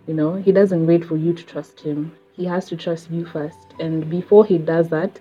You 0.07 0.15
know, 0.15 0.35
he 0.35 0.53
doesn't 0.53 0.87
wait 0.87 1.05
for 1.05 1.17
you 1.17 1.33
to 1.33 1.45
trust 1.45 1.81
him. 1.81 2.17
He 2.33 2.45
has 2.45 2.67
to 2.67 2.77
trust 2.77 3.11
you 3.11 3.27
first. 3.27 3.75
And 3.81 4.09
before 4.09 4.45
he 4.45 4.59
does 4.59 4.89
that, 4.91 5.21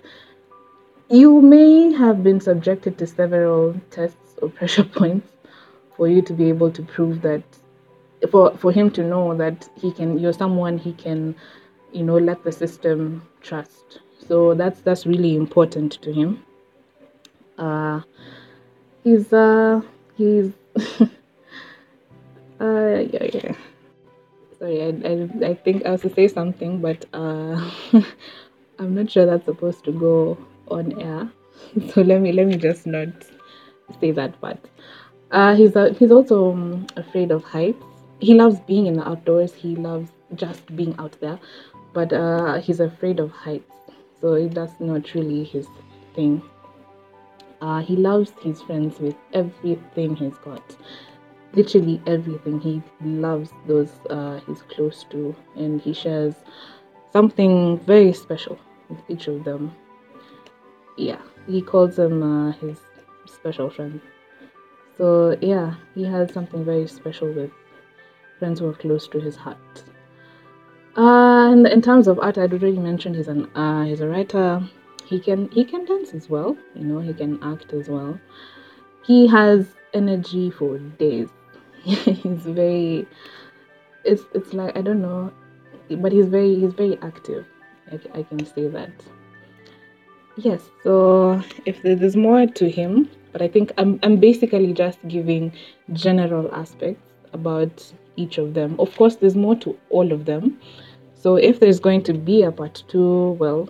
you 1.08 1.40
may 1.40 1.92
have 1.92 2.22
been 2.22 2.40
subjected 2.40 2.98
to 2.98 3.06
several 3.06 3.80
tests 3.90 4.34
or 4.42 4.48
pressure 4.48 4.84
points 4.98 5.28
for 5.96 6.08
you 6.08 6.20
to 6.22 6.32
be 6.32 6.48
able 6.48 6.70
to 6.70 6.82
prove 6.82 7.22
that 7.22 7.42
for 8.30 8.56
for 8.56 8.72
him 8.72 8.90
to 8.90 9.02
know 9.02 9.36
that 9.36 9.68
he 9.76 9.92
can 9.92 10.18
you're 10.18 10.32
someone 10.32 10.78
he 10.78 10.92
can 10.92 11.34
you 11.92 12.02
know 12.02 12.18
let 12.18 12.42
the 12.44 12.52
system 12.52 13.22
trust 13.40 14.00
so 14.26 14.54
that's 14.54 14.80
that's 14.80 15.06
really 15.06 15.36
important 15.36 15.92
to 16.02 16.12
him 16.12 16.42
uh 17.58 18.00
he's 19.04 19.32
uh 19.32 19.80
he's 20.16 20.52
uh 21.00 21.06
yeah, 22.60 23.24
yeah. 23.32 23.54
sorry 24.58 24.82
I, 24.82 24.88
I 24.88 25.50
i 25.50 25.54
think 25.54 25.86
i 25.86 25.90
was 25.90 26.00
to 26.02 26.12
say 26.12 26.26
something 26.26 26.80
but 26.80 27.04
uh 27.12 27.70
i'm 28.78 28.94
not 28.94 29.10
sure 29.10 29.26
that's 29.26 29.44
supposed 29.44 29.84
to 29.84 29.92
go 29.92 30.36
on 30.68 31.00
air. 31.00 31.30
So 31.92 32.02
let 32.02 32.20
me 32.20 32.32
let 32.32 32.46
me 32.46 32.56
just 32.56 32.86
not 32.86 33.08
say 34.00 34.10
that 34.12 34.40
part. 34.40 34.58
Uh 35.30 35.54
he's 35.54 35.74
a, 35.76 35.92
he's 35.92 36.12
also 36.12 36.52
um, 36.52 36.86
afraid 36.96 37.30
of 37.30 37.44
heights. 37.44 37.84
He 38.20 38.34
loves 38.34 38.60
being 38.60 38.86
in 38.86 38.94
the 38.94 39.08
outdoors. 39.08 39.54
He 39.54 39.76
loves 39.76 40.10
just 40.34 40.74
being 40.76 40.94
out 40.98 41.16
there. 41.20 41.38
But 41.92 42.12
uh 42.12 42.60
he's 42.60 42.80
afraid 42.80 43.20
of 43.20 43.30
heights. 43.32 43.72
So 44.20 44.48
that's 44.48 44.78
not 44.80 45.14
really 45.14 45.44
his 45.44 45.66
thing. 46.14 46.42
Uh 47.60 47.80
he 47.80 47.96
loves 47.96 48.32
his 48.42 48.62
friends 48.62 48.98
with 49.00 49.16
everything 49.32 50.16
he's 50.16 50.36
got. 50.38 50.76
Literally 51.54 52.00
everything. 52.06 52.60
He 52.60 52.82
loves 53.02 53.50
those 53.66 53.92
uh 54.10 54.40
he's 54.46 54.62
close 54.62 55.04
to. 55.10 55.34
And 55.56 55.80
he 55.80 55.92
shares 55.92 56.34
something 57.12 57.78
very 57.80 58.12
special 58.12 58.58
with 58.88 59.00
each 59.08 59.26
of 59.26 59.42
them 59.44 59.74
yeah 60.96 61.20
he 61.46 61.62
calls 61.62 61.96
them 61.96 62.22
uh, 62.22 62.52
his 62.52 62.78
special 63.26 63.70
friends 63.70 64.02
so 64.96 65.36
yeah 65.40 65.74
he 65.94 66.04
has 66.04 66.32
something 66.32 66.64
very 66.64 66.86
special 66.86 67.32
with 67.32 67.50
friends 68.38 68.60
who 68.60 68.68
are 68.68 68.74
close 68.74 69.08
to 69.08 69.20
his 69.20 69.36
heart 69.36 69.84
uh, 70.96 71.50
and 71.52 71.66
in 71.66 71.82
terms 71.82 72.08
of 72.08 72.18
art, 72.20 72.38
I'd 72.38 72.54
already 72.54 72.78
mentioned 72.78 73.16
he's 73.16 73.28
an 73.28 73.54
uh, 73.54 73.84
he's 73.84 74.00
a 74.00 74.08
writer. 74.08 74.66
He 75.04 75.20
can 75.20 75.50
he 75.50 75.62
can 75.62 75.84
dance 75.84 76.14
as 76.14 76.30
well. 76.30 76.56
You 76.74 76.84
know, 76.84 77.00
he 77.00 77.12
can 77.12 77.42
act 77.42 77.74
as 77.74 77.88
well. 77.88 78.18
He 79.04 79.26
has 79.26 79.66
energy 79.92 80.50
for 80.50 80.78
days. 80.78 81.28
he's 81.82 82.42
very. 82.42 83.06
It's 84.04 84.22
it's 84.32 84.54
like 84.54 84.74
I 84.74 84.80
don't 84.80 85.02
know, 85.02 85.32
but 85.90 86.12
he's 86.12 86.26
very 86.26 86.54
he's 86.58 86.72
very 86.72 86.98
active. 87.02 87.44
I, 87.92 88.00
I 88.18 88.22
can 88.22 88.46
say 88.46 88.68
that. 88.68 88.90
Yes. 90.36 90.68
So 90.82 91.42
if 91.64 91.82
there's 91.82 92.16
more 92.16 92.46
to 92.46 92.70
him, 92.70 93.08
but 93.32 93.40
I 93.40 93.48
think 93.48 93.72
I'm 93.78 93.98
I'm 94.02 94.16
basically 94.16 94.72
just 94.72 94.98
giving 95.08 95.52
general 95.92 96.54
aspects 96.54 97.10
about 97.32 97.92
each 98.16 98.38
of 98.38 98.54
them. 98.54 98.76
Of 98.78 98.94
course, 98.96 99.16
there's 99.16 99.36
more 99.36 99.56
to 99.56 99.78
all 99.90 100.12
of 100.12 100.26
them. 100.26 100.60
So 101.14 101.36
if 101.36 101.58
there's 101.60 101.80
going 101.80 102.02
to 102.04 102.12
be 102.12 102.42
a 102.42 102.52
part 102.52 102.84
two, 102.88 103.30
well, 103.32 103.68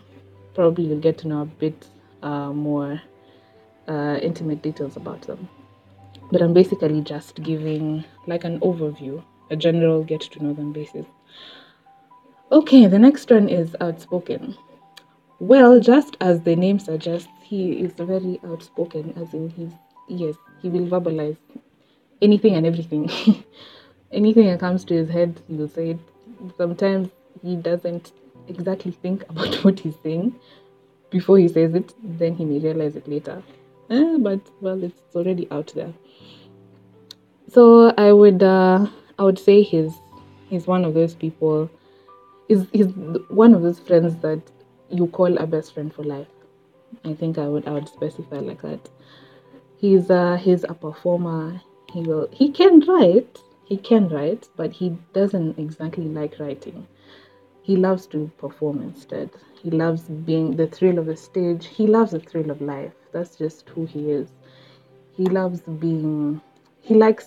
probably 0.54 0.84
you'll 0.84 1.00
get 1.00 1.18
to 1.18 1.28
know 1.28 1.42
a 1.42 1.46
bit 1.46 1.86
uh, 2.22 2.52
more 2.52 3.00
uh, 3.88 4.18
intimate 4.20 4.62
details 4.62 4.96
about 4.96 5.22
them. 5.22 5.48
But 6.32 6.42
I'm 6.42 6.52
basically 6.52 7.00
just 7.02 7.42
giving 7.42 8.04
like 8.26 8.42
an 8.44 8.58
overview, 8.60 9.22
a 9.50 9.56
general 9.56 10.02
get 10.02 10.22
to 10.22 10.42
know 10.42 10.52
them 10.52 10.72
basis. 10.72 11.06
Okay, 12.50 12.86
the 12.86 12.98
next 12.98 13.30
one 13.30 13.48
is 13.48 13.76
outspoken. 13.80 14.56
Well, 15.38 15.80
just 15.80 16.16
as 16.20 16.42
the 16.42 16.56
name 16.56 16.78
suggests, 16.78 17.28
he 17.42 17.72
is 17.72 17.92
very 17.92 18.40
outspoken, 18.44 19.12
as 19.16 19.34
in 19.34 19.50
he's, 19.50 19.72
yes, 20.08 20.34
he 20.62 20.68
will 20.68 20.86
verbalize 20.86 21.36
anything 22.22 22.54
and 22.54 22.66
everything. 22.66 23.10
anything 24.12 24.46
that 24.46 24.60
comes 24.60 24.84
to 24.86 24.94
his 24.94 25.10
head, 25.10 25.40
he 25.46 25.54
will 25.54 25.68
say 25.68 25.90
it. 25.90 25.98
Sometimes 26.56 27.10
he 27.42 27.56
doesn't 27.56 28.12
exactly 28.48 28.92
think 28.92 29.22
about 29.28 29.64
what 29.64 29.80
he's 29.80 29.96
saying 30.02 30.34
before 31.10 31.38
he 31.38 31.48
says 31.48 31.74
it, 31.74 31.94
then 32.02 32.34
he 32.34 32.44
may 32.44 32.58
realize 32.58 32.96
it 32.96 33.08
later. 33.08 33.42
Eh, 33.90 34.16
but 34.18 34.40
well, 34.60 34.82
it's 34.82 35.00
already 35.14 35.46
out 35.50 35.72
there. 35.74 35.92
So 37.48 37.94
I 37.96 38.12
would 38.12 38.42
uh, 38.42 38.86
I 39.18 39.22
would 39.22 39.38
say 39.38 39.62
he's 39.62 39.92
he's 40.48 40.66
one 40.66 40.84
of 40.84 40.94
those 40.94 41.14
people. 41.14 41.70
He's, 42.48 42.66
he's 42.72 42.86
one 43.28 43.54
of 43.54 43.62
those 43.62 43.80
friends 43.80 44.16
that 44.18 44.40
you 44.90 45.06
call 45.08 45.36
a 45.38 45.46
best 45.46 45.74
friend 45.74 45.92
for 45.92 46.04
life. 46.04 46.28
I 47.04 47.14
think 47.14 47.38
I 47.38 47.48
would 47.48 47.66
I 47.66 47.72
would 47.72 47.88
specify 47.88 48.38
like 48.38 48.62
that. 48.62 48.88
He's 49.76 50.10
uh 50.10 50.36
he's 50.36 50.64
a 50.64 50.74
performer. 50.74 51.60
He 51.92 52.00
will 52.00 52.28
he 52.32 52.50
can 52.50 52.80
write. 52.80 53.38
He 53.64 53.76
can 53.76 54.08
write, 54.08 54.48
but 54.56 54.72
he 54.72 54.96
doesn't 55.12 55.58
exactly 55.58 56.04
like 56.04 56.38
writing 56.38 56.86
he 57.66 57.74
loves 57.74 58.06
to 58.06 58.30
perform 58.38 58.80
instead. 58.80 59.28
He 59.60 59.70
loves 59.72 60.02
being 60.02 60.54
the 60.54 60.68
thrill 60.68 61.00
of 61.00 61.06
the 61.06 61.16
stage. 61.16 61.66
He 61.66 61.88
loves 61.88 62.12
the 62.12 62.20
thrill 62.20 62.52
of 62.52 62.60
life. 62.60 62.92
That's 63.10 63.34
just 63.34 63.68
who 63.70 63.86
he 63.86 64.12
is. 64.12 64.28
He 65.16 65.24
loves 65.24 65.62
being, 65.62 66.40
he 66.80 66.94
likes, 66.94 67.26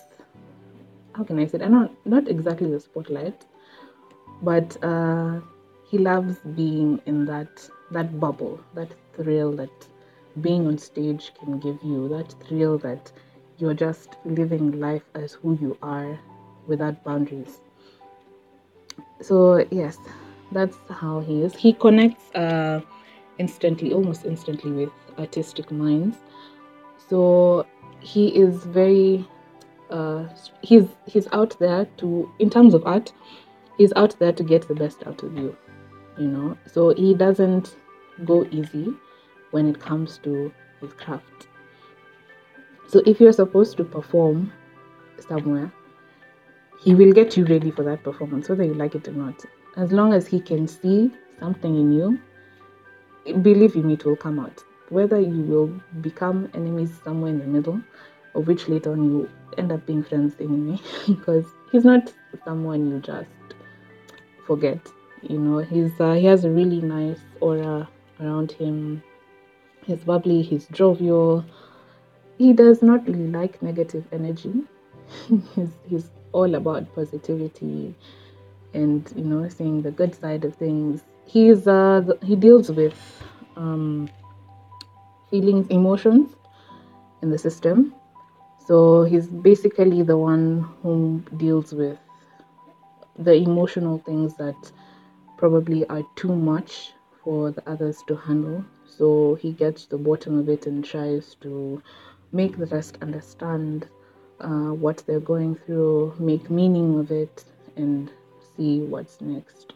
how 1.12 1.24
can 1.24 1.38
I 1.38 1.46
say 1.46 1.58
it? 1.58 1.62
I 1.62 1.68
know, 1.68 1.90
not 2.06 2.26
exactly 2.26 2.70
the 2.70 2.80
spotlight, 2.80 3.44
but 4.40 4.82
uh, 4.82 5.40
he 5.90 5.98
loves 5.98 6.38
being 6.54 7.00
in 7.06 7.24
that 7.26 7.68
that 7.90 8.20
bubble, 8.20 8.60
that 8.74 8.90
thrill 9.14 9.52
that 9.52 9.88
being 10.40 10.66
on 10.66 10.78
stage 10.78 11.32
can 11.38 11.58
give 11.58 11.78
you, 11.82 12.08
that 12.08 12.32
thrill 12.46 12.78
that 12.78 13.10
you're 13.58 13.74
just 13.74 14.16
living 14.24 14.78
life 14.78 15.02
as 15.14 15.32
who 15.32 15.58
you 15.60 15.76
are 15.82 16.18
without 16.68 17.02
boundaries. 17.02 17.58
So, 19.20 19.66
yes, 19.70 19.98
that's 20.52 20.76
how 20.88 21.20
he 21.20 21.42
is. 21.42 21.54
He 21.54 21.72
connects 21.72 22.32
uh, 22.34 22.80
instantly, 23.38 23.92
almost 23.92 24.24
instantly, 24.24 24.70
with 24.70 24.90
artistic 25.18 25.70
minds. 25.72 26.16
So 27.08 27.66
he 27.98 28.28
is 28.28 28.64
very 28.64 29.26
uh, 29.90 30.26
he's 30.62 30.86
he's 31.06 31.26
out 31.32 31.58
there 31.58 31.86
to 31.98 32.30
in 32.38 32.48
terms 32.48 32.74
of 32.74 32.86
art 32.86 33.12
he's 33.76 33.92
out 33.96 34.16
there 34.20 34.32
to 34.32 34.44
get 34.44 34.68
the 34.68 34.74
best 34.74 35.02
out 35.06 35.22
of 35.22 35.36
you 35.36 35.56
you 36.18 36.28
know 36.28 36.56
so 36.66 36.94
he 36.94 37.14
doesn't 37.14 37.76
go 38.24 38.44
easy 38.50 38.92
when 39.50 39.68
it 39.68 39.80
comes 39.80 40.18
to 40.18 40.52
his 40.80 40.92
craft 40.94 41.48
so 42.88 43.02
if 43.06 43.20
you're 43.20 43.32
supposed 43.32 43.76
to 43.76 43.84
perform 43.84 44.52
somewhere 45.28 45.72
he 46.82 46.94
will 46.94 47.12
get 47.12 47.36
you 47.36 47.44
ready 47.44 47.70
for 47.70 47.82
that 47.82 48.02
performance 48.02 48.48
whether 48.48 48.64
you 48.64 48.74
like 48.74 48.94
it 48.94 49.06
or 49.08 49.12
not 49.12 49.44
as 49.76 49.92
long 49.92 50.12
as 50.12 50.26
he 50.26 50.40
can 50.40 50.66
see 50.66 51.10
something 51.38 51.74
in 51.76 51.92
you, 51.92 52.18
believe 53.42 53.76
in 53.76 53.90
it 53.90 54.04
will 54.04 54.16
come 54.16 54.38
out. 54.38 54.62
Whether 54.88 55.20
you 55.20 55.42
will 55.42 55.68
become 56.00 56.50
enemies 56.54 56.92
somewhere 57.04 57.30
in 57.30 57.38
the 57.38 57.46
middle, 57.46 57.80
of 58.34 58.46
which 58.46 58.68
later 58.68 58.92
on 58.92 59.04
you 59.04 59.30
end 59.58 59.72
up 59.72 59.86
being 59.86 60.02
friends 60.02 60.34
anyway, 60.40 60.78
because 61.08 61.46
he's 61.70 61.84
not 61.84 62.12
someone 62.44 62.90
you 62.90 62.98
just 63.00 63.28
forget. 64.46 64.78
You 65.22 65.38
know, 65.38 65.58
he's 65.58 66.00
uh, 66.00 66.14
he 66.14 66.26
has 66.26 66.44
a 66.44 66.50
really 66.50 66.80
nice 66.80 67.20
aura 67.40 67.88
around 68.20 68.52
him. 68.52 69.02
He's 69.86 70.04
bubbly, 70.04 70.42
he's 70.42 70.66
jovial. 70.68 71.44
He 72.38 72.52
does 72.52 72.82
not 72.82 73.06
really 73.06 73.28
like 73.28 73.62
negative 73.62 74.04
energy. 74.12 74.52
he's, 75.54 75.70
he's 75.88 76.10
all 76.32 76.54
about 76.54 76.94
positivity 76.94 77.94
and 78.74 79.12
you 79.16 79.24
know 79.24 79.48
seeing 79.48 79.82
the 79.82 79.90
good 79.90 80.14
side 80.14 80.44
of 80.44 80.54
things 80.54 81.02
he's 81.26 81.66
uh 81.66 82.02
he 82.22 82.36
deals 82.36 82.70
with 82.70 83.24
um 83.56 84.08
feelings 85.28 85.66
emotions 85.68 86.36
in 87.22 87.30
the 87.30 87.38
system 87.38 87.92
so 88.66 89.02
he's 89.04 89.26
basically 89.26 90.02
the 90.02 90.16
one 90.16 90.68
who 90.82 91.22
deals 91.36 91.72
with 91.72 91.98
the 93.18 93.34
emotional 93.34 93.98
things 94.06 94.34
that 94.36 94.72
probably 95.40 95.86
are 95.88 96.04
too 96.16 96.36
much 96.36 96.92
for 97.24 97.50
the 97.50 97.68
others 97.68 98.04
to 98.06 98.14
handle. 98.14 98.62
So 98.84 99.36
he 99.40 99.52
gets 99.52 99.84
to 99.84 99.96
the 99.96 99.98
bottom 99.98 100.38
of 100.38 100.48
it 100.50 100.66
and 100.66 100.84
tries 100.84 101.34
to 101.40 101.82
make 102.32 102.58
the 102.58 102.66
rest 102.66 102.98
understand 103.00 103.88
uh, 104.40 104.72
what 104.84 105.02
they're 105.06 105.18
going 105.34 105.54
through, 105.54 106.14
make 106.18 106.50
meaning 106.50 106.98
of 106.98 107.10
it, 107.10 107.44
and 107.76 108.12
see 108.54 108.80
what's 108.82 109.20
next. 109.22 109.72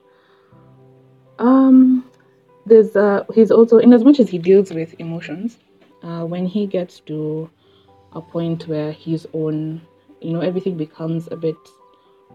Um, 1.39 2.05
there's 2.67 2.95
uh, 2.95 3.25
he's 3.35 3.51
also 3.51 3.79
in 3.79 3.93
as 3.95 4.05
much 4.05 4.21
as 4.21 4.29
he 4.29 4.39
deals 4.39 4.71
with 4.71 4.95
emotions, 4.99 5.59
uh, 6.03 6.25
when 6.25 6.47
he 6.47 6.67
gets 6.67 7.01
to 7.01 7.51
a 8.13 8.21
point 8.21 8.69
where 8.69 8.93
his 8.93 9.27
own, 9.33 9.81
you 10.21 10.33
know, 10.33 10.41
everything 10.41 10.77
becomes 10.77 11.27
a 11.31 11.37
bit 11.37 11.57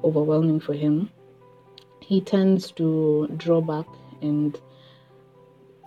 overwhelming 0.03 0.59
for 0.59 0.73
him, 0.73 1.09
he 2.01 2.21
tends 2.21 2.71
to 2.71 3.27
draw 3.37 3.61
back 3.61 3.85
and 4.21 4.59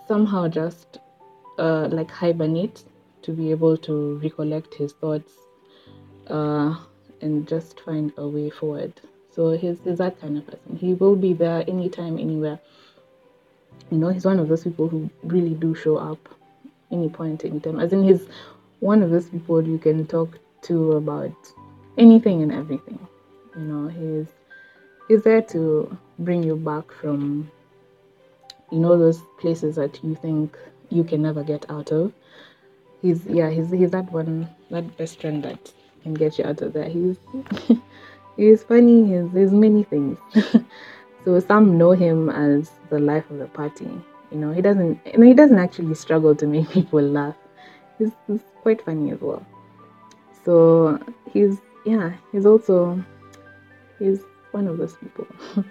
somehow 0.07 0.47
just 0.47 0.99
uh, 1.57 1.87
like 1.91 2.09
hibernate 2.11 2.83
to 3.21 3.31
be 3.31 3.51
able 3.51 3.77
to 3.77 4.17
recollect 4.19 4.73
his 4.73 4.93
thoughts 4.93 5.31
uh, 6.27 6.75
and 7.21 7.47
just 7.47 7.79
find 7.81 8.11
a 8.17 8.27
way 8.27 8.49
forward. 8.49 8.93
So 9.31 9.51
he's, 9.51 9.77
he's 9.83 9.97
that 9.97 10.19
kind 10.19 10.37
of 10.37 10.45
person. 10.45 10.77
He 10.77 10.93
will 10.93 11.15
be 11.15 11.33
there 11.33 11.63
anytime, 11.67 12.19
anywhere. 12.19 12.59
You 13.89 13.97
know, 13.97 14.09
he's 14.09 14.25
one 14.25 14.39
of 14.39 14.47
those 14.47 14.63
people 14.63 14.87
who 14.87 15.09
really 15.23 15.55
do 15.55 15.73
show 15.73 15.97
up 15.97 16.29
any 16.91 17.09
point, 17.09 17.43
anytime. 17.43 17.79
As 17.79 17.93
in, 17.93 18.03
he's 18.03 18.27
one 18.79 19.01
of 19.01 19.09
those 19.09 19.29
people 19.29 19.65
you 19.65 19.77
can 19.77 20.05
talk 20.05 20.37
to 20.63 20.93
about 20.93 21.35
anything 21.97 22.43
and 22.43 22.51
everything. 22.51 22.99
You 23.55 23.61
know, 23.61 23.87
he's 23.87 24.27
he's 25.07 25.23
there 25.23 25.41
to 25.41 25.97
bring 26.19 26.43
you 26.43 26.55
back 26.55 26.91
from 26.91 27.51
you 28.71 28.79
know 28.79 28.97
those 28.97 29.21
places 29.39 29.75
that 29.75 30.03
you 30.03 30.15
think 30.15 30.57
you 30.89 31.03
can 31.03 31.21
never 31.21 31.43
get 31.43 31.69
out 31.69 31.91
of. 31.91 32.13
He's 33.01 33.25
yeah, 33.25 33.49
he's 33.49 33.69
he's 33.71 33.91
that 33.91 34.11
one 34.11 34.49
that 34.71 34.97
best 34.97 35.21
friend 35.21 35.43
that 35.43 35.71
can 36.03 36.13
get 36.13 36.37
you 36.37 36.45
out 36.45 36.61
of 36.61 36.73
there. 36.73 36.89
He's 36.89 37.17
he's 38.37 38.63
funny, 38.63 39.05
he's 39.07 39.31
he's 39.31 39.51
many 39.51 39.83
things. 39.83 40.17
so 41.25 41.39
some 41.39 41.77
know 41.77 41.91
him 41.91 42.29
as 42.29 42.71
the 42.89 42.99
life 42.99 43.29
of 43.29 43.39
the 43.39 43.47
party. 43.47 43.89
You 44.31 44.37
know, 44.39 44.51
he 44.51 44.61
doesn't 44.61 44.99
you 45.05 45.17
know, 45.17 45.25
he 45.25 45.33
doesn't 45.33 45.59
actually 45.59 45.95
struggle 45.95 46.35
to 46.35 46.47
make 46.47 46.69
people 46.77 47.01
laugh. 47.01 47.35
He's, 47.99 48.11
he's 48.27 48.41
quite 48.61 48.83
funny 48.83 49.11
as 49.11 49.21
well. 49.21 49.45
So 50.45 50.99
he's 51.31 51.59
yeah, 51.85 52.13
he's 52.31 52.45
also 52.45 53.03
he's 53.99 54.21
one 54.53 54.67
of 54.67 54.77
those 54.77 54.95
people 54.97 55.27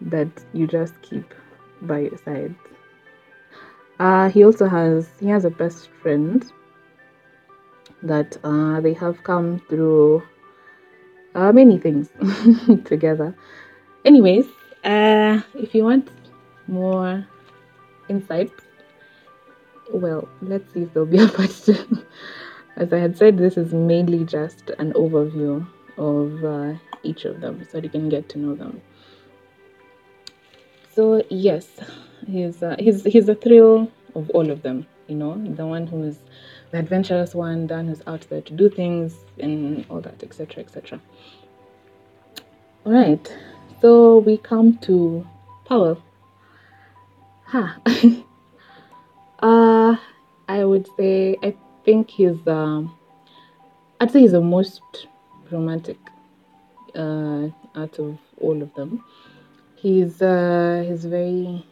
that 0.00 0.28
you 0.52 0.66
just 0.66 0.94
keep 1.02 1.34
by 1.82 2.00
your 2.00 2.18
side. 2.18 2.54
Uh, 3.98 4.30
he 4.30 4.44
also 4.44 4.66
has 4.66 5.08
he 5.20 5.28
has 5.28 5.44
a 5.44 5.50
best 5.50 5.90
friend 6.02 6.50
that 8.02 8.36
uh, 8.44 8.80
they 8.80 8.94
have 8.94 9.22
come 9.24 9.60
through 9.68 10.22
uh, 11.34 11.52
many 11.52 11.78
things 11.78 12.08
together. 12.84 13.34
Anyways, 14.04 14.46
uh, 14.84 15.40
if 15.54 15.74
you 15.74 15.84
want 15.84 16.08
more 16.66 17.26
insight, 18.08 18.50
well, 19.92 20.28
let's 20.40 20.72
see 20.72 20.82
if 20.82 20.94
there'll 20.94 21.06
be 21.06 21.18
a 21.18 21.28
part 21.36 21.50
two. 21.50 22.04
As 22.76 22.92
I 22.92 22.98
had 22.98 23.18
said, 23.18 23.36
this 23.36 23.56
is 23.56 23.74
mainly 23.74 24.24
just 24.24 24.70
an 24.78 24.92
overview 24.94 25.66
of 25.98 26.44
uh, 26.44 26.78
each 27.02 27.24
of 27.24 27.40
them 27.40 27.66
so 27.70 27.78
you 27.78 27.88
can 27.88 28.08
get 28.08 28.28
to 28.30 28.38
know 28.38 28.54
them. 28.54 28.80
So 30.94 31.22
yes, 31.30 31.68
he's 32.26 32.62
uh, 32.62 32.76
he's 32.78 33.04
he's 33.04 33.28
a 33.28 33.34
thrill 33.34 33.90
of 34.14 34.30
all 34.30 34.50
of 34.50 34.62
them. 34.62 34.86
You 35.06 35.16
know, 35.16 35.36
the 35.54 35.66
one 35.66 35.86
who's 35.86 36.18
the 36.70 36.78
adventurous 36.78 37.34
one, 37.34 37.66
one 37.66 37.88
who's 37.88 38.02
out 38.06 38.26
there 38.28 38.40
to 38.42 38.52
do 38.52 38.68
things 38.68 39.16
and 39.38 39.84
all 39.88 40.00
that, 40.00 40.22
etc., 40.22 40.62
etc. 40.62 41.00
All 42.84 42.92
right, 42.92 43.36
so 43.80 44.18
we 44.18 44.36
come 44.36 44.78
to 44.78 45.26
Powell. 45.64 46.02
Huh. 47.44 47.74
uh, 49.40 49.96
I 50.48 50.64
would 50.64 50.88
say 50.96 51.36
I 51.42 51.54
think 51.84 52.10
he's 52.10 52.46
um, 52.46 52.96
I'd 54.00 54.10
say 54.10 54.20
he's 54.20 54.32
the 54.32 54.40
most 54.40 54.82
romantic 55.50 55.98
uh, 56.94 57.48
out 57.74 57.98
of 57.98 58.18
all 58.40 58.62
of 58.62 58.74
them. 58.74 59.04
He's 59.76 60.22
uh, 60.22 60.84
he's 60.86 61.04
very 61.04 61.66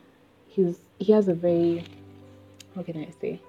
he's 0.49 0.79
he 0.99 1.13
has 1.13 1.29
a 1.29 1.35
very 1.35 1.85
how 2.75 2.83
can 2.83 2.97
I 2.99 3.09
say 3.21 3.41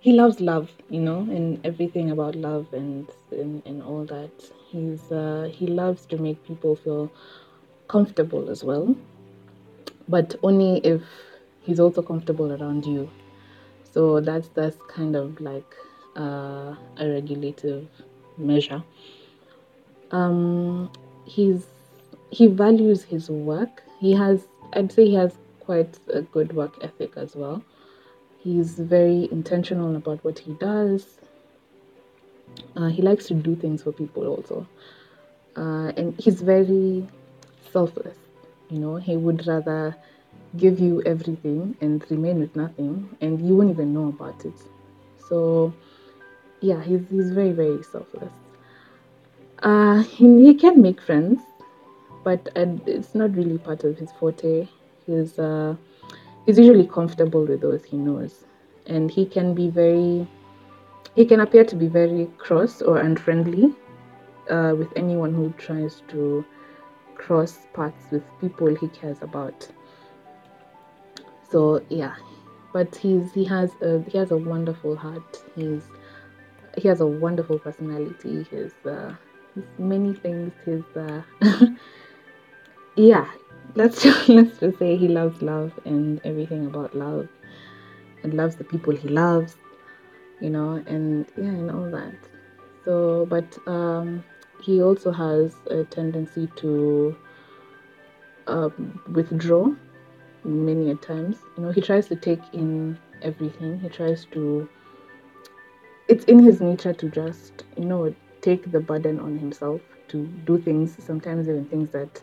he 0.00 0.12
loves 0.12 0.40
love, 0.40 0.70
you 0.90 1.00
know, 1.00 1.20
and 1.20 1.64
everything 1.64 2.10
about 2.10 2.34
love 2.34 2.66
and 2.72 3.08
and, 3.32 3.62
and 3.66 3.82
all 3.82 4.04
that. 4.04 4.30
He's 4.70 5.10
uh, 5.10 5.50
he 5.52 5.66
loves 5.66 6.06
to 6.06 6.18
make 6.18 6.44
people 6.46 6.76
feel 6.76 7.10
comfortable 7.88 8.50
as 8.50 8.62
well, 8.64 8.94
but 10.08 10.34
only 10.42 10.78
if 10.78 11.02
he's 11.62 11.80
also 11.80 12.02
comfortable 12.02 12.52
around 12.52 12.86
you. 12.86 13.10
So 13.92 14.20
that's 14.20 14.48
that's 14.48 14.76
kind 14.88 15.16
of 15.16 15.40
like 15.40 15.74
uh, 16.16 16.74
a 16.98 17.08
regulative 17.08 17.88
measure. 18.36 18.82
Um, 20.10 20.90
he's 21.24 21.66
he 22.30 22.46
values 22.46 23.02
his 23.02 23.30
work. 23.30 23.82
He 24.00 24.12
has 24.12 24.46
I'd 24.72 24.92
say 24.92 25.06
he 25.06 25.14
has 25.14 25.34
quite 25.60 25.98
a 26.12 26.22
good 26.22 26.52
work 26.54 26.78
ethic 26.82 27.12
as 27.16 27.34
well. 27.34 27.62
He's 28.38 28.74
very 28.78 29.28
intentional 29.32 29.96
about 29.96 30.22
what 30.24 30.38
he 30.38 30.52
does. 30.54 31.18
Uh, 32.76 32.88
he 32.88 33.00
likes 33.00 33.26
to 33.28 33.34
do 33.34 33.56
things 33.56 33.82
for 33.82 33.92
people 33.92 34.26
also. 34.26 34.66
Uh, 35.56 35.92
and 35.96 36.18
he's 36.20 36.42
very 36.42 37.06
selfless. 37.72 38.18
You 38.68 38.78
know, 38.80 38.96
he 38.96 39.16
would 39.16 39.46
rather 39.46 39.96
give 40.56 40.78
you 40.80 41.02
everything 41.06 41.76
and 41.80 42.04
remain 42.10 42.40
with 42.40 42.54
nothing, 42.54 43.16
and 43.20 43.46
you 43.46 43.56
won't 43.56 43.70
even 43.70 43.94
know 43.94 44.08
about 44.08 44.44
it. 44.44 44.54
So, 45.28 45.72
yeah, 46.60 46.82
he's, 46.82 47.00
he's 47.10 47.30
very, 47.30 47.52
very 47.52 47.82
selfless. 47.82 48.32
Uh, 49.62 50.02
he, 50.02 50.54
can 50.54 50.82
make 50.82 51.00
friends, 51.00 51.40
but 52.22 52.48
uh, 52.56 52.66
it's 52.86 53.14
not 53.14 53.34
really 53.34 53.58
part 53.58 53.84
of 53.84 53.96
his 53.96 54.12
forte. 54.12 54.68
He's 55.06 55.38
uh, 55.38 55.76
he's 56.44 56.58
usually 56.58 56.86
comfortable 56.86 57.44
with 57.44 57.60
those 57.60 57.84
he 57.84 57.96
knows, 57.96 58.44
and 58.86 59.10
he 59.10 59.24
can 59.24 59.54
be 59.54 59.68
very 59.68 60.26
he 61.14 61.24
can 61.24 61.40
appear 61.40 61.64
to 61.64 61.76
be 61.76 61.86
very 61.86 62.28
cross 62.38 62.82
or 62.82 62.98
unfriendly 62.98 63.74
uh, 64.50 64.74
with 64.76 64.88
anyone 64.96 65.32
who 65.32 65.50
tries 65.56 66.02
to 66.08 66.44
cross 67.14 67.66
paths 67.72 68.06
with 68.10 68.22
people 68.40 68.74
he 68.74 68.88
cares 68.88 69.22
about. 69.22 69.68
So 71.50 71.82
yeah, 71.88 72.14
but 72.72 72.94
he's 72.96 73.32
he 73.32 73.44
has 73.44 73.70
a 73.80 74.02
he 74.10 74.18
has 74.18 74.30
a 74.30 74.36
wonderful 74.36 74.96
heart. 74.96 75.42
He's 75.54 75.84
he 76.76 76.88
has 76.88 77.00
a 77.00 77.06
wonderful 77.06 77.58
personality. 77.58 78.44
He's 78.50 78.72
uh, 78.84 79.14
many 79.78 80.14
things. 80.14 80.52
He's 80.64 80.82
uh, 80.96 81.22
yeah. 82.96 83.30
Let's 83.74 84.02
just, 84.02 84.28
let's 84.28 84.58
just 84.58 84.78
say 84.78 84.96
he 84.96 85.08
loves 85.08 85.42
love 85.42 85.72
and 85.84 86.20
everything 86.24 86.66
about 86.66 86.94
love, 86.94 87.28
and 88.22 88.34
loves 88.34 88.56
the 88.56 88.64
people 88.64 88.94
he 88.94 89.08
loves, 89.08 89.56
you 90.40 90.50
know, 90.50 90.82
and 90.86 91.26
yeah, 91.36 91.48
and 91.48 91.70
all 91.70 91.90
that. 91.90 92.14
So, 92.84 93.26
but 93.26 93.58
um, 93.66 94.22
he 94.62 94.82
also 94.82 95.10
has 95.10 95.54
a 95.70 95.84
tendency 95.84 96.48
to 96.56 97.16
um, 98.46 99.00
withdraw 99.12 99.68
many 100.44 100.90
a 100.90 100.94
times. 100.96 101.38
You 101.56 101.64
know, 101.64 101.70
he 101.70 101.80
tries 101.80 102.06
to 102.08 102.16
take 102.16 102.40
in 102.52 102.98
everything. 103.22 103.80
He 103.80 103.88
tries 103.88 104.24
to. 104.26 104.68
It's 106.08 106.24
in 106.26 106.38
his 106.38 106.60
nature 106.60 106.92
to 106.92 107.08
just, 107.08 107.64
you 107.78 107.86
know, 107.86 108.14
take 108.44 108.70
the 108.70 108.80
burden 108.80 109.18
on 109.18 109.38
himself 109.38 109.80
to 110.08 110.26
do 110.44 110.58
things. 110.58 110.96
Sometimes 110.98 111.48
even 111.48 111.64
things 111.64 111.90
that 111.90 112.22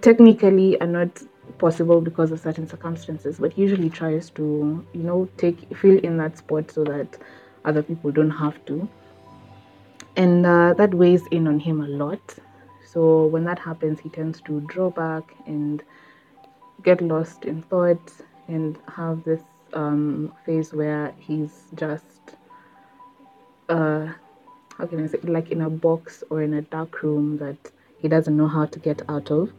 technically 0.00 0.80
are 0.80 0.86
not 0.86 1.22
possible 1.58 2.00
because 2.00 2.32
of 2.32 2.40
certain 2.40 2.66
circumstances, 2.66 3.38
but 3.38 3.56
usually 3.58 3.90
tries 3.90 4.30
to, 4.30 4.84
you 4.92 5.02
know, 5.02 5.28
take 5.36 5.58
fill 5.76 5.98
in 5.98 6.16
that 6.16 6.38
spot 6.38 6.70
so 6.70 6.84
that 6.84 7.18
other 7.64 7.82
people 7.82 8.10
don't 8.10 8.30
have 8.30 8.64
to. 8.66 8.88
And 10.16 10.46
uh, 10.46 10.74
that 10.78 10.94
weighs 10.94 11.22
in 11.30 11.46
on 11.46 11.60
him 11.60 11.82
a 11.82 11.88
lot. 11.88 12.36
So 12.92 13.26
when 13.26 13.44
that 13.44 13.58
happens, 13.58 14.00
he 14.00 14.08
tends 14.08 14.40
to 14.42 14.60
draw 14.62 14.88
back 14.90 15.34
and 15.46 15.82
get 16.82 17.02
lost 17.02 17.44
in 17.44 17.62
thought 17.62 18.12
and 18.48 18.78
have 18.88 19.24
this 19.24 19.42
um, 19.74 20.32
phase 20.46 20.72
where 20.72 21.12
he's 21.18 21.64
just, 21.74 22.36
uh, 23.68 24.08
how 24.78 24.86
can 24.86 25.02
I 25.02 25.06
say, 25.06 25.18
like 25.22 25.50
in 25.50 25.62
a 25.62 25.70
box 25.70 26.22
or 26.30 26.42
in 26.42 26.54
a 26.54 26.62
dark 26.62 27.02
room 27.02 27.38
that 27.38 27.56
he 27.98 28.08
doesn't 28.08 28.36
know 28.36 28.48
how 28.48 28.66
to 28.66 28.78
get 28.78 29.02
out 29.08 29.30
of. 29.30 29.52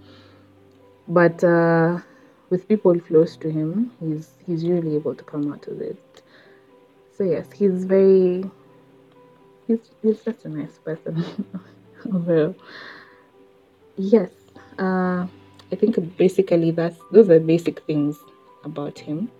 But 1.07 1.43
uh, 1.43 1.99
with 2.49 2.67
people 2.67 2.99
close 2.99 3.35
to 3.37 3.49
him, 3.49 3.91
he's 3.99 4.29
he's 4.45 4.63
usually 4.63 4.95
able 4.95 5.15
to 5.15 5.23
come 5.23 5.51
out 5.51 5.67
of 5.67 5.81
it. 5.81 6.21
So 7.17 7.23
yes, 7.23 7.51
he's 7.51 7.85
very 7.85 8.43
he's 9.67 9.79
he's 10.01 10.21
just 10.21 10.45
a 10.45 10.49
nice 10.49 10.77
person 10.77 11.23
overall. 12.13 12.55
Yes, 13.95 14.29
uh, 14.77 15.25
I 15.71 15.75
think 15.75 16.17
basically 16.17 16.71
that's 16.71 16.97
those 17.11 17.29
are 17.29 17.39
basic 17.39 17.79
things 17.85 18.17
about 18.63 18.99
him. 18.99 19.31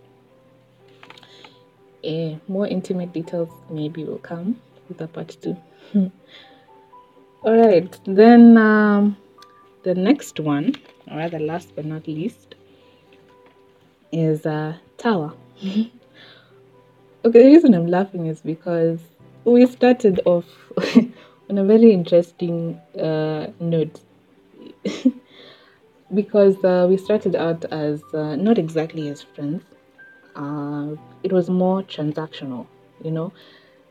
Uh, 2.04 2.36
more 2.48 2.68
intimate 2.68 3.12
details 3.14 3.50
maybe 3.70 4.04
will 4.04 4.20
come 4.20 4.60
with 4.88 5.02
a 5.02 5.08
part 5.08 5.36
two. 5.42 5.58
All 5.96 7.56
right, 7.56 8.00
then 8.06 8.58
um, 8.58 9.18
the 9.84 9.96
next 9.96 10.40
one, 10.40 10.76
or 11.10 11.18
rather 11.18 11.40
last 11.40 11.76
but 11.76 11.86
not 11.86 12.08
least, 12.08 12.56
is 14.12 14.46
uh, 14.46 14.78
Tower. 14.98 15.34
okay, 15.64 15.92
the 17.24 17.46
reason 17.46 17.74
I'm 17.74 17.88
laughing 17.88 18.28
is 18.28 18.42
because 18.42 19.00
we 19.46 19.66
started 19.66 20.20
off 20.26 20.46
on 21.50 21.58
a 21.58 21.64
very 21.64 21.92
interesting 21.92 22.80
uh, 23.00 23.48
note. 23.60 24.00
because 26.14 26.64
uh, 26.64 26.88
we 26.90 26.98
started 26.98 27.36
out 27.36 27.66
as 27.66 28.02
uh, 28.14 28.36
not 28.36 28.58
exactly 28.58 29.10
as 29.10 29.22
friends. 29.22 29.64
Uh, 30.36 30.96
it 31.24 31.32
was 31.32 31.50
more 31.50 31.82
transactional, 31.84 32.68
you 33.04 33.12
know, 33.12 33.34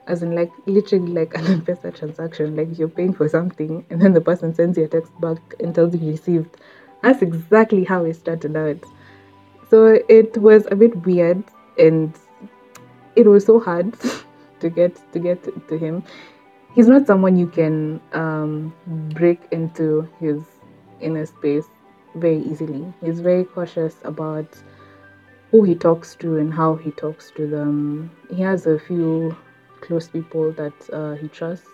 as 0.07 0.23
in 0.23 0.35
like 0.35 0.53
literally 0.67 1.13
like 1.13 1.35
an 1.39 1.47
M-Pesa 1.47 1.97
transaction. 1.97 2.57
Like 2.57 2.79
you're 2.79 2.89
paying 2.89 3.13
for 3.13 3.29
something 3.29 3.85
and 3.91 4.01
then 4.01 4.13
the 4.13 4.21
person 4.21 4.55
sends 4.55 4.79
you 4.79 4.85
a 4.85 4.89
text 4.89 5.13
back 5.21 5.39
and 5.61 5.75
tells 5.75 5.95
you 5.95 6.11
received. 6.11 6.57
That's 7.03 7.23
exactly 7.23 7.85
how 7.85 8.05
it 8.05 8.15
started 8.15 8.57
out. 8.57 8.83
So 9.69 9.99
it 10.09 10.37
was 10.39 10.67
a 10.71 10.77
bit 10.77 11.05
weird 11.05 11.43
and 11.79 12.15
it 13.17 13.27
was 13.27 13.45
so 13.45 13.59
hard 13.59 13.95
to 14.61 14.71
get 14.71 15.01
to 15.13 15.19
get 15.19 15.43
to 15.69 15.79
him. 15.79 16.03
He's 16.75 16.89
not 16.89 17.07
someone 17.07 17.37
you 17.37 17.47
can 17.47 18.01
um, 18.13 18.75
break 19.15 19.41
into 19.51 20.09
his 20.21 20.43
inner 21.01 21.25
space 21.25 21.65
very 22.15 22.43
easily. 22.43 22.93
He's 23.03 23.21
very 23.21 23.45
cautious 23.45 23.97
about 24.05 24.47
who 25.51 25.65
he 25.65 25.75
talks 25.75 26.15
to 26.17 26.37
and 26.37 26.53
how 26.53 26.75
he 26.75 26.91
talks 26.91 27.31
to 27.33 27.47
them. 27.47 28.11
He 28.35 28.43
has 28.43 28.67
a 28.67 28.79
few 28.79 29.35
close 29.87 30.09
people 30.09 30.53
that 30.53 30.75
uh, 30.93 31.15
he 31.15 31.29
trusts. 31.29 31.69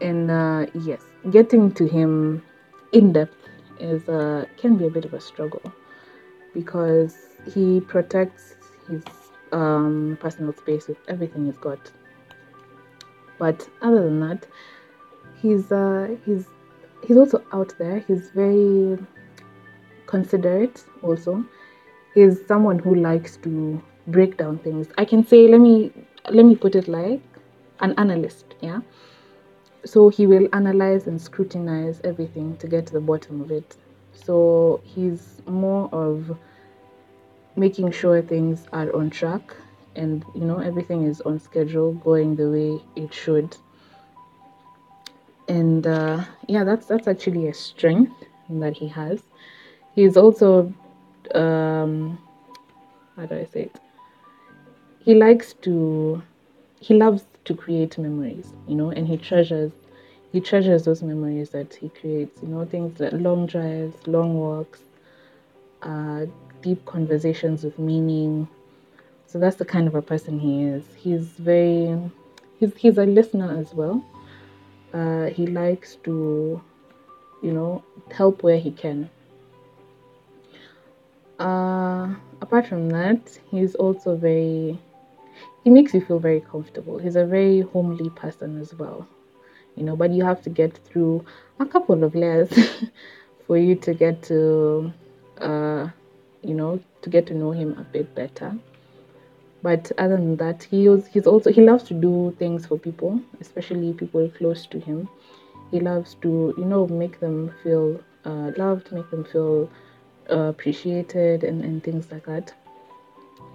And 0.00 0.30
uh, 0.30 0.66
yes, 0.74 1.02
getting 1.30 1.72
to 1.72 1.86
him 1.86 2.42
in 2.92 3.12
depth 3.12 3.36
is 3.78 4.08
uh, 4.08 4.44
can 4.56 4.76
be 4.76 4.86
a 4.86 4.90
bit 4.90 5.04
of 5.04 5.14
a 5.14 5.20
struggle 5.20 5.62
because 6.54 7.16
he 7.54 7.80
protects 7.80 8.54
his 8.88 9.02
um, 9.52 10.18
personal 10.20 10.52
space 10.54 10.88
with 10.88 10.98
everything 11.08 11.46
he's 11.46 11.58
got. 11.58 11.90
But 13.38 13.68
other 13.82 14.04
than 14.04 14.20
that, 14.20 14.46
he's 15.40 15.72
uh, 15.72 16.16
he's 16.24 16.46
he's 17.06 17.16
also 17.16 17.42
out 17.52 17.74
there. 17.78 18.00
He's 18.00 18.30
very 18.30 18.98
considerate. 20.06 20.84
Also, 21.02 21.44
he's 22.14 22.46
someone 22.46 22.78
who 22.78 22.94
likes 22.94 23.36
to 23.38 23.82
break 24.06 24.36
down 24.36 24.58
things. 24.58 24.88
I 24.98 25.04
can 25.04 25.26
say, 25.26 25.48
let 25.48 25.60
me 25.60 25.92
let 26.28 26.44
me 26.44 26.56
put 26.56 26.74
it 26.74 26.88
like 26.88 27.22
an 27.80 27.94
analyst. 27.96 28.54
Yeah. 28.60 28.80
So 29.84 30.08
he 30.10 30.26
will 30.26 30.48
analyze 30.52 31.06
and 31.06 31.20
scrutinize 31.20 32.00
everything 32.04 32.56
to 32.58 32.66
get 32.66 32.86
to 32.86 32.92
the 32.92 33.00
bottom 33.00 33.40
of 33.40 33.50
it. 33.50 33.76
So 34.12 34.80
he's 34.84 35.40
more 35.46 35.88
of 35.92 36.36
making 37.56 37.92
sure 37.92 38.22
things 38.22 38.66
are 38.72 38.94
on 38.94 39.10
track 39.10 39.54
and 39.96 40.24
you 40.34 40.42
know 40.42 40.58
everything 40.58 41.02
is 41.02 41.20
on 41.22 41.38
schedule 41.38 41.92
going 41.94 42.36
the 42.36 42.48
way 42.48 42.80
it 42.96 43.12
should 43.12 43.56
and 45.48 45.86
uh, 45.86 46.24
yeah 46.48 46.64
that's 46.64 46.86
that's 46.86 47.08
actually 47.08 47.48
a 47.48 47.54
strength 47.54 48.12
that 48.48 48.76
he 48.76 48.86
has 48.86 49.20
he's 49.94 50.16
also 50.16 50.72
um 51.34 52.18
how 53.16 53.26
do 53.26 53.34
i 53.36 53.44
say 53.44 53.62
it 53.62 53.80
he 55.04 55.14
likes 55.14 55.54
to 55.54 56.22
he 56.80 56.94
loves 56.94 57.24
to 57.44 57.54
create 57.54 57.96
memories 57.98 58.52
you 58.68 58.74
know 58.74 58.90
and 58.90 59.06
he 59.08 59.16
treasures 59.16 59.72
he 60.32 60.40
treasures 60.40 60.84
those 60.84 61.02
memories 61.02 61.50
that 61.50 61.74
he 61.74 61.88
creates 61.88 62.42
you 62.42 62.48
know 62.48 62.64
things 62.64 63.00
like 63.00 63.12
long 63.12 63.46
drives 63.46 63.96
long 64.06 64.34
walks 64.34 64.80
uh, 65.82 66.26
deep 66.62 66.84
conversations 66.84 67.64
with 67.64 67.78
meaning. 67.78 68.48
So 69.26 69.38
that's 69.38 69.56
the 69.56 69.64
kind 69.64 69.86
of 69.86 69.94
a 69.94 70.02
person 70.02 70.38
he 70.38 70.64
is. 70.64 70.84
He's 70.96 71.26
very 71.26 71.98
he's, 72.58 72.74
he's 72.76 72.98
a 72.98 73.06
listener 73.06 73.58
as 73.58 73.74
well. 73.74 74.04
Uh, 74.92 75.26
he 75.26 75.46
likes 75.46 75.96
to 76.04 76.60
you 77.42 77.52
know 77.52 77.82
help 78.10 78.42
where 78.42 78.58
he 78.58 78.72
can. 78.72 79.08
Uh, 81.38 82.14
apart 82.42 82.66
from 82.66 82.90
that 82.90 83.38
he's 83.50 83.74
also 83.76 84.14
very 84.14 84.78
he 85.64 85.70
makes 85.70 85.92
you 85.94 86.00
feel 86.00 86.18
very 86.18 86.40
comfortable. 86.40 86.98
He's 86.98 87.16
a 87.16 87.24
very 87.24 87.60
homely 87.60 88.10
person 88.10 88.60
as 88.60 88.74
well. 88.74 89.06
You 89.76 89.84
know 89.84 89.96
but 89.96 90.10
you 90.10 90.24
have 90.24 90.42
to 90.42 90.50
get 90.50 90.76
through 90.86 91.24
a 91.58 91.66
couple 91.66 92.02
of 92.04 92.14
layers 92.14 92.50
for 93.46 93.56
you 93.56 93.74
to 93.76 93.94
get 93.94 94.22
to 94.24 94.92
uh, 95.38 95.88
you 96.42 96.54
know 96.54 96.80
to 97.02 97.10
get 97.10 97.26
to 97.28 97.34
know 97.34 97.52
him 97.52 97.78
a 97.78 97.84
bit 97.84 98.14
better. 98.14 98.56
But 99.62 99.92
other 99.98 100.16
than 100.16 100.36
that 100.36 100.62
he 100.64 100.88
was, 100.88 101.06
he's 101.06 101.26
also 101.26 101.52
he 101.52 101.60
loves 101.60 101.84
to 101.84 101.94
do 101.94 102.34
things 102.38 102.66
for 102.66 102.78
people 102.78 103.20
especially 103.40 103.92
people 103.92 104.28
close 104.30 104.66
to 104.66 104.80
him. 104.80 105.08
He 105.70 105.80
loves 105.80 106.14
to 106.22 106.54
you 106.56 106.64
know 106.64 106.86
make 106.88 107.20
them 107.20 107.52
feel 107.62 108.00
uh, 108.24 108.52
loved 108.56 108.90
make 108.92 109.10
them 109.10 109.24
feel 109.24 109.70
uh, 110.30 110.48
appreciated 110.54 111.44
and, 111.44 111.64
and 111.64 111.82
things 111.82 112.10
like 112.10 112.26
that 112.26 112.54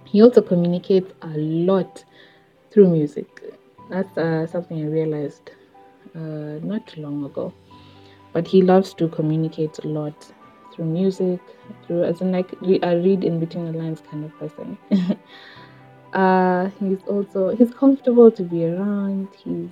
he 0.06 0.22
also 0.22 0.40
communicates 0.40 1.12
a 1.22 1.28
lot 1.36 2.04
through 2.70 2.88
music. 2.88 3.42
That's 3.90 4.16
uh, 4.18 4.46
something 4.46 4.82
i 4.82 4.86
realized 4.86 5.50
uh, 6.14 6.58
not 6.62 6.96
long 6.96 7.24
ago. 7.24 7.52
But 8.32 8.46
he 8.46 8.62
loves 8.62 8.92
to 8.94 9.08
communicate 9.08 9.78
a 9.84 9.88
lot 9.88 10.32
through 10.72 10.86
music 10.86 11.40
through 11.86 12.04
as 12.04 12.20
in 12.20 12.32
like 12.32 12.52
a 12.62 12.96
read 13.00 13.24
in 13.24 13.40
between 13.40 13.72
the 13.72 13.78
lines 13.78 14.02
kind 14.10 14.24
of 14.24 14.38
person. 14.38 14.78
Uh 16.12 16.70
he's 16.78 17.02
also 17.08 17.54
he's 17.54 17.72
comfortable 17.74 18.30
to 18.30 18.42
be 18.42 18.64
around. 18.64 19.28
He's 19.44 19.68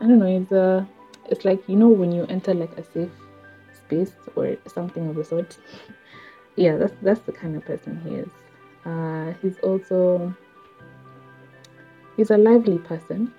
i 0.00 0.06
don't 0.06 0.18
know 0.18 0.38
he's 0.38 0.50
a 0.50 0.88
it's 1.26 1.44
like 1.44 1.62
you 1.68 1.76
know 1.76 1.88
when 1.88 2.10
you 2.10 2.24
enter 2.28 2.54
like 2.54 2.72
a 2.78 2.82
safe 2.82 3.10
space 3.72 4.12
or 4.34 4.56
something 4.66 5.08
of 5.08 5.16
the 5.16 5.24
sort. 5.24 5.58
Yeah 6.56 6.76
that's 6.76 6.94
that's 7.02 7.20
the 7.20 7.32
kind 7.32 7.56
of 7.56 7.64
person 7.64 8.00
he 8.04 8.16
is 8.16 8.28
uh 8.84 9.32
he's 9.42 9.58
also 9.58 10.34
he's 12.16 12.30
a 12.30 12.36
lively 12.36 12.78
person 12.78 13.32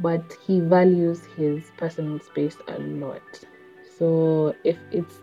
but 0.00 0.22
he 0.46 0.60
values 0.60 1.24
his 1.36 1.62
personal 1.76 2.18
space 2.20 2.56
a 2.68 2.78
lot. 2.78 3.22
So 3.98 4.54
if 4.64 4.76
it's 4.90 5.14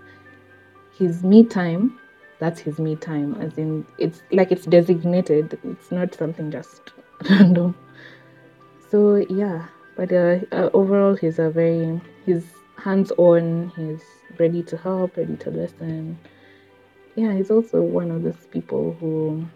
his 0.97 1.23
me 1.23 1.43
time 1.43 1.99
that's 2.39 2.59
his 2.59 2.79
me 2.79 2.95
time 2.95 3.35
as 3.41 3.57
in 3.57 3.85
it's 3.97 4.21
like 4.31 4.51
it's 4.51 4.65
designated 4.65 5.57
it's 5.63 5.91
not 5.91 6.13
something 6.13 6.51
just 6.51 6.91
random. 7.29 7.75
So 8.91 9.15
yeah 9.29 9.67
but 9.95 10.11
uh, 10.11 10.39
uh, 10.51 10.69
overall 10.73 11.15
he's 11.15 11.39
a 11.39 11.49
very 11.49 11.99
he's 12.25 12.45
hands-on 12.77 13.71
he's 13.75 14.03
ready 14.37 14.61
to 14.63 14.77
help 14.77 15.17
ready 15.17 15.35
to 15.37 15.49
listen. 15.49 16.19
Yeah 17.15 17.33
he's 17.33 17.49
also 17.49 17.81
one 17.81 18.11
of 18.11 18.21
those 18.21 18.45
people 18.51 18.95
who 18.99 19.47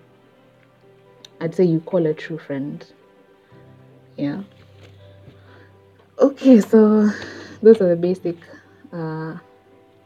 i'd 1.41 1.53
say 1.53 1.63
you 1.63 1.79
call 1.81 2.05
a 2.05 2.13
true 2.13 2.37
friend 2.37 2.85
yeah 4.17 4.41
okay 6.19 6.59
so 6.59 7.09
those 7.61 7.81
are 7.81 7.89
the 7.89 7.95
basic 7.95 8.37
uh, 8.93 9.35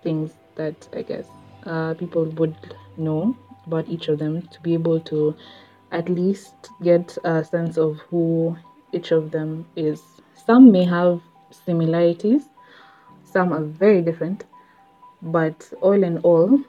things 0.02 0.32
that 0.56 0.88
i 0.96 1.02
guess 1.02 1.28
uh, 1.66 1.94
people 1.94 2.26
would 2.26 2.56
know 2.98 3.36
about 3.68 3.88
each 3.88 4.08
of 4.08 4.20
them 4.20 4.42
to 4.48 4.60
be 4.62 4.74
able 4.74 5.00
to 5.00 5.36
at 5.92 6.10
least 6.10 6.70
get 6.84 7.18
a 7.24 7.44
sense 7.44 7.78
of 7.78 8.00
who 8.10 8.56
each 8.92 9.12
of 9.12 9.32
them 9.32 9.66
is. 9.76 10.02
Some 10.46 10.72
may 10.72 10.84
have 10.84 11.22
similarities, 11.52 12.44
some 13.24 13.54
are 13.54 13.64
very 13.64 14.02
different, 14.02 14.46
but 15.22 15.72
all 15.82 16.04
in 16.04 16.18
all, 16.20 16.60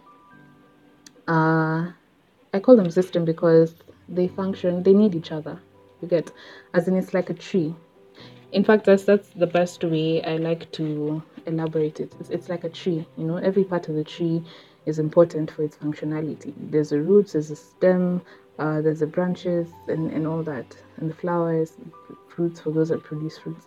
uh, 1.29 1.91
I 2.55 2.61
call 2.63 2.77
them 2.77 2.91
system 2.91 3.25
because 3.25 3.75
they 4.09 4.29
function, 4.29 4.83
they 4.83 4.93
need 4.93 5.15
each 5.15 5.33
other. 5.33 5.61
You 6.01 6.09
get, 6.09 6.31
as 6.75 6.89
in 6.89 6.97
it's 6.97 7.15
like 7.15 7.31
a 7.31 7.35
tree. 7.35 7.75
In 8.53 8.65
fact, 8.65 8.85
that's 8.85 9.05
that's 9.05 9.29
the 9.31 9.47
best 9.47 9.83
way 9.85 10.23
I 10.23 10.37
like 10.37 10.71
to 10.73 11.23
elaborate 11.47 12.01
it. 12.01 12.15
It's, 12.21 12.31
it's 12.31 12.49
like 12.49 12.65
a 12.65 12.69
tree, 12.69 13.07
you 13.17 13.25
know. 13.25 13.37
Every 13.37 13.65
part 13.65 13.89
of 13.89 13.95
the 13.97 14.05
tree 14.05 14.43
is 14.87 14.99
important 14.99 15.51
for 15.51 15.63
its 15.63 15.77
functionality. 15.77 16.55
There's 16.57 16.91
the 16.91 17.01
roots, 17.01 17.33
there's 17.33 17.49
the 17.49 17.57
stem, 17.57 18.23
uh, 18.59 18.81
there's 18.81 19.01
the 19.01 19.07
branches, 19.07 19.69
and, 19.89 20.13
and 20.13 20.27
all 20.27 20.43
that, 20.45 20.77
and 20.99 21.11
the 21.11 21.15
flowers, 21.15 21.73
fruits 22.29 22.61
for 22.61 22.71
those 22.71 22.91
that 22.91 23.03
produce 23.03 23.37
fruits. 23.39 23.67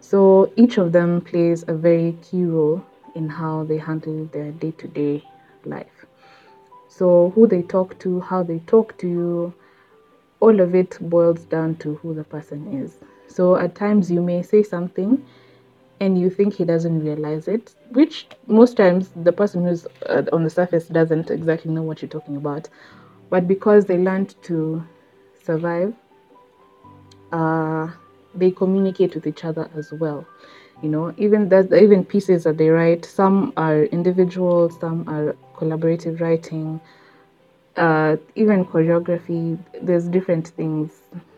So 0.00 0.52
each 0.56 0.78
of 0.78 0.92
them 0.92 1.20
plays 1.20 1.64
a 1.68 1.74
very 1.74 2.16
key 2.22 2.44
role 2.44 2.84
in 3.14 3.28
how 3.28 3.64
they 3.64 3.78
handle 3.78 4.24
their 4.32 4.52
day 4.52 4.70
to 4.72 4.88
day 4.88 5.22
life. 5.64 5.91
So, 6.94 7.32
who 7.34 7.46
they 7.46 7.62
talk 7.62 7.98
to, 8.00 8.20
how 8.20 8.42
they 8.42 8.58
talk 8.66 8.98
to 8.98 9.08
you, 9.08 9.54
all 10.40 10.60
of 10.60 10.74
it 10.74 10.98
boils 11.00 11.44
down 11.44 11.76
to 11.76 11.94
who 11.96 12.12
the 12.12 12.24
person 12.24 12.82
is. 12.82 12.98
So, 13.28 13.56
at 13.56 13.74
times 13.74 14.10
you 14.10 14.20
may 14.20 14.42
say 14.42 14.62
something 14.62 15.24
and 16.00 16.20
you 16.20 16.28
think 16.28 16.52
he 16.54 16.64
doesn't 16.66 17.02
realize 17.02 17.48
it, 17.48 17.74
which 17.92 18.26
most 18.46 18.76
times 18.76 19.08
the 19.16 19.32
person 19.32 19.64
who's 19.64 19.86
uh, 20.06 20.24
on 20.34 20.44
the 20.44 20.50
surface 20.50 20.86
doesn't 20.88 21.30
exactly 21.30 21.72
know 21.72 21.82
what 21.82 22.02
you're 22.02 22.10
talking 22.10 22.36
about. 22.36 22.68
But 23.30 23.48
because 23.48 23.86
they 23.86 23.96
learned 23.96 24.34
to 24.42 24.84
survive, 25.42 25.94
uh, 27.32 27.88
they 28.34 28.50
communicate 28.50 29.14
with 29.14 29.26
each 29.26 29.44
other 29.44 29.70
as 29.74 29.92
well. 29.92 30.26
You 30.82 30.88
know, 30.88 31.14
even 31.16 31.48
that, 31.50 31.72
even 31.72 32.04
pieces 32.04 32.44
that 32.44 32.58
they 32.58 32.68
write, 32.68 33.04
some 33.04 33.52
are 33.56 33.84
individual, 33.84 34.70
some 34.70 35.08
are 35.08 35.36
collaborative 35.56 36.20
writing, 36.20 36.80
uh, 37.76 38.16
even 38.34 38.64
choreography. 38.64 39.58
There's 39.80 40.08
different 40.08 40.48
things 40.48 40.90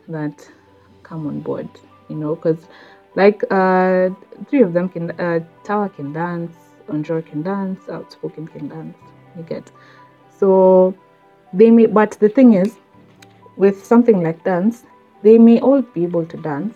that 0.09 0.49
come 1.03 1.27
on 1.27 1.41
board. 1.41 1.69
You 2.09 2.17
know, 2.17 2.35
because 2.35 2.67
like 3.17 3.43
uh, 3.51 4.11
three 4.49 4.63
of 4.63 4.73
them 4.73 4.89
can, 4.89 5.11
uh, 5.13 5.41
Tawa 5.65 5.95
can 5.95 6.13
dance, 6.13 6.57
Onjor 6.89 7.25
can 7.25 7.43
dance, 7.43 7.89
Outspoken 7.89 8.47
can 8.47 8.69
dance. 8.69 8.97
You 9.37 9.43
get 9.43 9.71
so 10.39 10.95
they 11.53 11.71
may, 11.71 11.87
but 11.87 12.13
the 12.21 12.29
thing 12.29 12.55
is, 12.55 12.77
with 13.57 13.85
something 13.85 14.23
like 14.23 14.43
dance, 14.45 14.85
they 15.23 15.39
may 15.39 15.61
all 15.61 15.83
be 15.83 16.03
able 16.05 16.27
to 16.27 16.37
dance, 16.37 16.75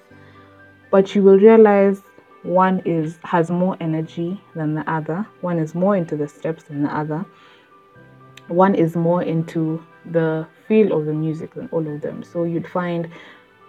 but 0.90 1.14
you 1.14 1.22
will 1.22 1.38
realize 1.38 2.00
one 2.42 2.81
is 2.85 3.18
has 3.24 3.51
more 3.51 3.77
energy 3.81 4.40
than 4.55 4.74
the 4.74 4.88
other. 4.90 5.27
One 5.40 5.59
is 5.59 5.74
more 5.74 5.96
into 5.96 6.16
the 6.16 6.29
steps 6.29 6.64
than 6.64 6.83
the 6.83 6.96
other. 6.96 7.24
One 8.48 8.74
is 8.74 8.96
more 8.96 9.22
into 9.22 9.85
the 10.07 10.46
feel 10.66 10.98
of 10.98 11.07
the 11.07 11.12
music 11.12 11.55
than 11.55 11.68
all 11.72 11.87
of 11.87 12.01
them. 12.01 12.22
So 12.22 12.44
you'd 12.44 12.68
find 12.68 13.11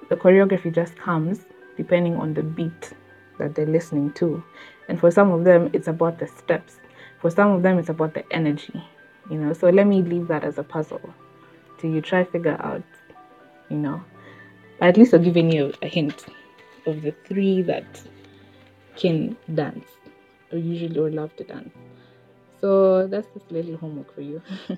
the 0.10 0.16
choreography 0.16 0.74
just 0.74 0.96
comes 0.96 1.46
depending 1.78 2.16
on 2.16 2.34
the 2.34 2.44
beat 2.44 2.94
that 3.40 3.56
they're 3.56 3.66
listening 3.66 4.12
to. 4.14 4.44
And 4.88 5.00
for 5.00 5.12
some 5.12 5.32
of 5.32 5.44
them 5.44 5.70
it's 5.74 5.88
about 5.88 6.20
the 6.20 6.28
steps. 6.28 6.80
For 7.20 7.30
some 7.30 7.52
of 7.52 7.64
them 7.64 7.80
it's 7.80 7.90
about 7.90 8.14
the 8.14 8.24
energy 8.32 8.84
you 9.30 9.38
know? 9.38 9.54
So 9.54 9.70
let 9.70 9.88
me 9.88 10.02
leave 10.02 10.28
that 10.28 10.44
as 10.44 10.58
a 10.58 10.64
puzzle 10.64 11.14
till 11.78 11.92
you 11.92 12.02
try 12.02 12.24
figure 12.24 12.58
out 12.60 12.84
you 13.70 13.78
know? 13.78 14.04
At 14.82 14.98
least 14.98 15.14
i've 15.14 15.24
given 15.24 15.52
you 15.52 15.74
a 15.82 15.88
hint 15.88 16.26
of 16.86 17.02
the 17.02 17.12
three 17.26 17.62
that 17.64 18.02
can 19.00 19.36
dance 19.56 19.86
or 20.52 20.58
usually 20.58 21.00
or 21.00 21.10
love 21.10 21.36
to 21.38 21.44
dance. 21.44 21.74
So 22.62 23.08
that's 23.08 23.28
just 23.34 23.52
little 23.52 23.78
homework 23.78 24.14
for 24.14 24.22
you. 24.22 24.42